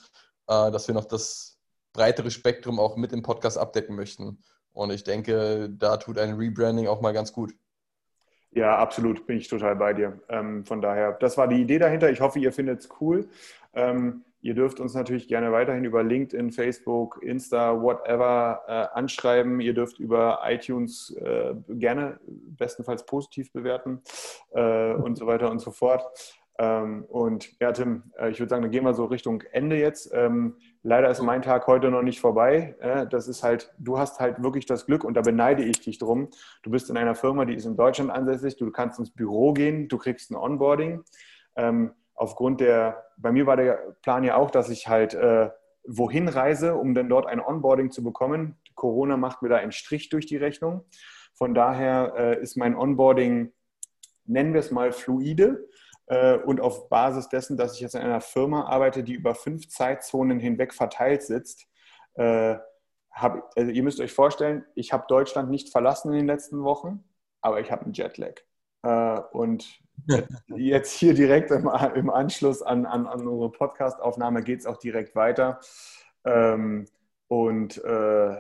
äh, 0.47 0.71
dass 0.71 0.88
wir 0.88 0.95
noch 0.95 1.06
das 1.06 1.60
breitere 1.93 2.32
Spektrum 2.32 2.80
auch 2.80 2.95
mit 2.95 3.12
im 3.12 3.21
Podcast 3.21 3.58
abdecken 3.58 3.95
möchten. 3.95 4.43
Und 4.71 4.91
ich 4.91 5.03
denke, 5.03 5.69
da 5.69 5.97
tut 5.97 6.17
ein 6.17 6.36
Rebranding 6.36 6.88
auch 6.88 7.01
mal 7.01 7.13
ganz 7.13 7.34
gut. 7.34 7.53
Ja, 8.51 8.77
absolut, 8.77 9.25
bin 9.27 9.38
ich 9.38 9.47
total 9.47 9.75
bei 9.75 9.93
dir. 9.93 10.21
Ähm, 10.30 10.65
von 10.65 10.82
daher, 10.82 11.13
das 11.13 11.38
war 11.38 11.47
die 11.47 11.62
Idee 11.62 11.80
dahinter. 11.80 12.10
Ich 12.10 12.21
hoffe, 12.21 12.39
ihr 12.39 12.53
findet 12.53 12.80
es 12.80 12.89
cool. 13.01 13.27
Ähm, 13.73 14.23
Ihr 14.47 14.53
dürft 14.53 14.79
uns 14.79 14.93
natürlich 14.93 15.27
gerne 15.27 15.51
weiterhin 15.51 15.83
über 15.83 16.03
LinkedIn, 16.03 16.53
Facebook, 16.53 17.21
Insta, 17.21 17.81
whatever 17.81 18.62
äh, 18.65 18.97
anschreiben. 18.97 19.60
Ihr 19.60 19.73
dürft 19.73 19.99
über 19.99 20.39
iTunes 20.45 21.13
äh, 21.19 21.53
gerne 21.67 22.17
bestenfalls 22.25 23.05
positiv 23.05 23.51
bewerten 23.51 24.01
äh, 24.51 24.93
und 24.93 25.17
so 25.17 25.27
weiter 25.27 25.51
und 25.51 25.60
so 25.60 25.71
fort. 25.71 26.01
Ähm, 26.60 27.03
und 27.10 27.60
ja, 27.60 27.73
Tim, 27.73 28.03
äh, 28.17 28.29
ich 28.29 28.39
würde 28.39 28.51
sagen, 28.51 28.62
dann 28.62 28.71
gehen 28.71 28.86
wir 28.86 28.93
so 28.93 29.03
Richtung 29.03 29.43
Ende 29.51 29.75
jetzt. 29.75 30.12
Ähm, 30.13 30.55
leider 30.81 31.10
ist 31.10 31.21
mein 31.21 31.41
Tag 31.41 31.67
heute 31.67 31.91
noch 31.91 32.01
nicht 32.01 32.21
vorbei. 32.21 32.77
Äh, 32.79 33.05
das 33.05 33.27
ist 33.27 33.43
halt, 33.43 33.75
du 33.79 33.99
hast 33.99 34.21
halt 34.21 34.41
wirklich 34.41 34.65
das 34.65 34.86
Glück 34.86 35.03
und 35.03 35.15
da 35.15 35.21
beneide 35.23 35.65
ich 35.65 35.81
dich 35.81 35.97
drum. 35.99 36.29
Du 36.63 36.71
bist 36.71 36.89
in 36.89 36.95
einer 36.95 37.15
Firma, 37.15 37.43
die 37.43 37.55
ist 37.55 37.65
in 37.65 37.75
Deutschland 37.75 38.12
ansässig. 38.12 38.55
Du 38.55 38.71
kannst 38.71 38.97
ins 38.97 39.12
Büro 39.12 39.51
gehen, 39.51 39.89
du 39.89 39.97
kriegst 39.97 40.31
ein 40.31 40.38
Onboarding. 40.38 41.03
Ähm, 41.57 41.91
aufgrund 42.17 42.60
der, 42.60 43.06
bei 43.15 43.32
mir 43.32 43.45
war 43.45 43.56
der 43.56 43.95
Plan 44.01 44.23
ja 44.23 44.36
auch, 44.36 44.51
dass 44.51 44.69
ich 44.69 44.88
halt 44.88 45.13
äh, 45.13 45.49
wohin 45.88 46.27
reise, 46.27 46.75
um 46.75 46.93
dann 46.93 47.08
dort 47.08 47.27
ein 47.27 47.39
Onboarding 47.39 47.91
zu 47.91 48.03
bekommen. 48.03 48.60
Corona 48.75 49.15
macht 49.15 49.41
mir 49.41 49.49
da 49.49 49.56
einen 49.56 49.71
Strich 49.71 50.10
durch 50.10 50.25
die 50.25 50.38
Rechnung. 50.38 50.84
Von 51.34 51.53
daher 51.53 52.13
äh, 52.17 52.41
ist 52.41 52.58
mein 52.58 52.75
Onboarding, 52.75 53.53
nennen 54.25 54.53
wir 54.53 54.60
es 54.60 54.71
mal 54.71 54.91
fluide. 54.91 55.69
Äh, 56.08 56.38
und 56.38 56.60
auf 56.60 56.89
Basis 56.89 57.30
dessen, 57.30 57.58
dass 57.58 57.75
ich 57.75 57.82
jetzt 57.82 57.95
in 57.95 58.01
einer 58.01 58.21
Firma 58.21 58.65
arbeite, 58.65 59.03
die 59.03 59.13
über 59.13 59.36
fünf 59.36 59.69
Zeitzonen 59.69 60.39
hinweg 60.39 60.73
verteilt 60.73 61.23
sitzt, 61.23 61.67
äh, 62.15 62.58
hab, 63.12 63.51
also 63.56 63.71
ihr 63.71 63.84
müsst 63.84 63.99
euch 63.99 64.13
vorstellen, 64.13 64.65
ich 64.75 64.93
habe 64.93 65.06
Deutschland 65.08 65.49
nicht 65.49 65.69
verlassen 65.69 66.12
in 66.12 66.17
den 66.17 66.27
letzten 66.27 66.63
Wochen. 66.63 67.03
aber 67.41 67.60
ich 67.62 67.71
habe 67.71 67.84
einen 67.84 67.93
Jetlag. 67.93 68.41
Äh, 68.84 69.21
und 69.32 69.82
jetzt 70.55 70.91
hier 70.93 71.13
direkt 71.13 71.51
im, 71.51 71.69
im 71.95 72.10
Anschluss 72.10 72.62
an, 72.62 72.86
an, 72.86 73.07
an 73.07 73.27
unsere 73.27 73.51
Podcast-Aufnahme 73.51 74.43
geht 74.43 74.60
es 74.60 74.65
auch 74.65 74.77
direkt 74.77 75.15
weiter. 75.15 75.60
Ähm, 76.23 76.86
und 77.27 77.83
äh, 77.83 78.38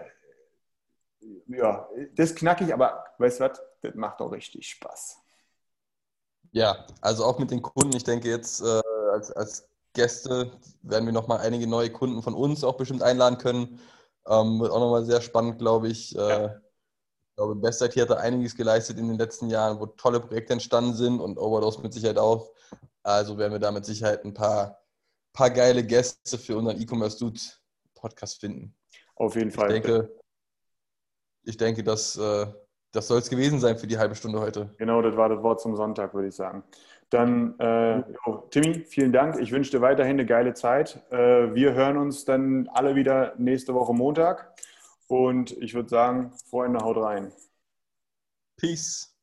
ja, 1.47 1.89
das 2.15 2.35
knackig, 2.35 2.73
aber 2.73 3.05
weißt 3.17 3.39
du 3.39 3.45
was, 3.45 3.61
das 3.81 3.95
macht 3.95 4.21
auch 4.21 4.31
richtig 4.31 4.69
Spaß. 4.69 5.17
Ja, 6.51 6.85
also 7.01 7.25
auch 7.25 7.39
mit 7.39 7.51
den 7.51 7.61
Kunden. 7.61 7.95
Ich 7.95 8.03
denke 8.03 8.29
jetzt 8.29 8.61
äh, 8.61 8.81
als, 9.11 9.31
als 9.31 9.69
Gäste 9.93 10.51
werden 10.81 11.05
wir 11.05 11.13
nochmal 11.13 11.39
einige 11.39 11.67
neue 11.67 11.91
Kunden 11.91 12.21
von 12.21 12.33
uns 12.33 12.63
auch 12.63 12.77
bestimmt 12.77 13.03
einladen 13.03 13.37
können. 13.37 13.79
Ähm, 14.27 14.59
wird 14.59 14.71
auch 14.71 14.79
nochmal 14.79 15.05
sehr 15.05 15.21
spannend, 15.21 15.59
glaube 15.59 15.89
ich. 15.89 16.15
Äh, 16.15 16.19
ja. 16.19 16.55
Ich 17.37 17.39
glaube, 17.39 17.53
Bestzeit 17.53 17.93
hier 17.93 18.01
hat 18.01 18.09
da 18.09 18.15
einiges 18.15 18.55
geleistet 18.55 18.97
in 18.97 19.09
den 19.09 19.19
letzten 19.19 19.47
Jahren, 19.47 19.79
wo 19.79 19.85
tolle 19.85 20.19
Projekte 20.19 20.53
entstanden 20.53 20.95
sind 20.95 21.19
und 21.19 21.37
Overdose 21.37 21.79
mit 21.83 21.93
Sicherheit 21.93 22.17
auch. 22.17 22.51
Also 23.03 23.37
werden 23.37 23.51
wir 23.51 23.59
da 23.59 23.71
mit 23.71 23.85
Sicherheit 23.85 24.25
ein 24.25 24.33
paar, 24.33 24.79
paar 25.33 25.51
geile 25.51 25.83
Gäste 25.83 26.39
für 26.39 26.57
unseren 26.57 26.81
E-Commerce 26.81 27.19
Dude 27.19 27.39
Podcast 27.93 28.39
finden. 28.39 28.75
Auf 29.17 29.35
jeden 29.35 29.51
Fall. 29.51 29.67
Ich 29.67 29.83
denke, 29.83 30.15
ich 31.43 31.57
denke 31.57 31.83
dass 31.83 32.17
äh, 32.17 32.47
das 32.91 33.07
soll 33.07 33.19
es 33.19 33.29
gewesen 33.29 33.59
sein 33.59 33.77
für 33.77 33.85
die 33.85 33.99
halbe 33.99 34.15
Stunde 34.15 34.39
heute. 34.39 34.73
Genau, 34.79 35.03
das 35.03 35.15
war 35.15 35.29
das 35.29 35.43
Wort 35.43 35.61
zum 35.61 35.75
Sonntag, 35.75 36.15
würde 36.15 36.29
ich 36.29 36.35
sagen. 36.35 36.63
Dann, 37.11 37.53
äh, 37.59 37.97
jo, 37.97 38.47
Timmy, 38.49 38.83
vielen 38.83 39.13
Dank. 39.13 39.39
Ich 39.39 39.51
wünsche 39.51 39.69
dir 39.69 39.81
weiterhin 39.81 40.13
eine 40.13 40.25
geile 40.25 40.55
Zeit. 40.55 41.03
Äh, 41.11 41.53
wir 41.53 41.75
hören 41.75 41.97
uns 41.97 42.25
dann 42.25 42.67
alle 42.73 42.95
wieder 42.95 43.35
nächste 43.37 43.75
Woche 43.75 43.93
Montag. 43.93 44.55
Und 45.07 45.51
ich 45.61 45.73
würde 45.73 45.89
sagen, 45.89 46.33
Freunde, 46.49 46.79
haut 46.79 46.97
rein. 46.97 47.31
Peace. 48.57 49.16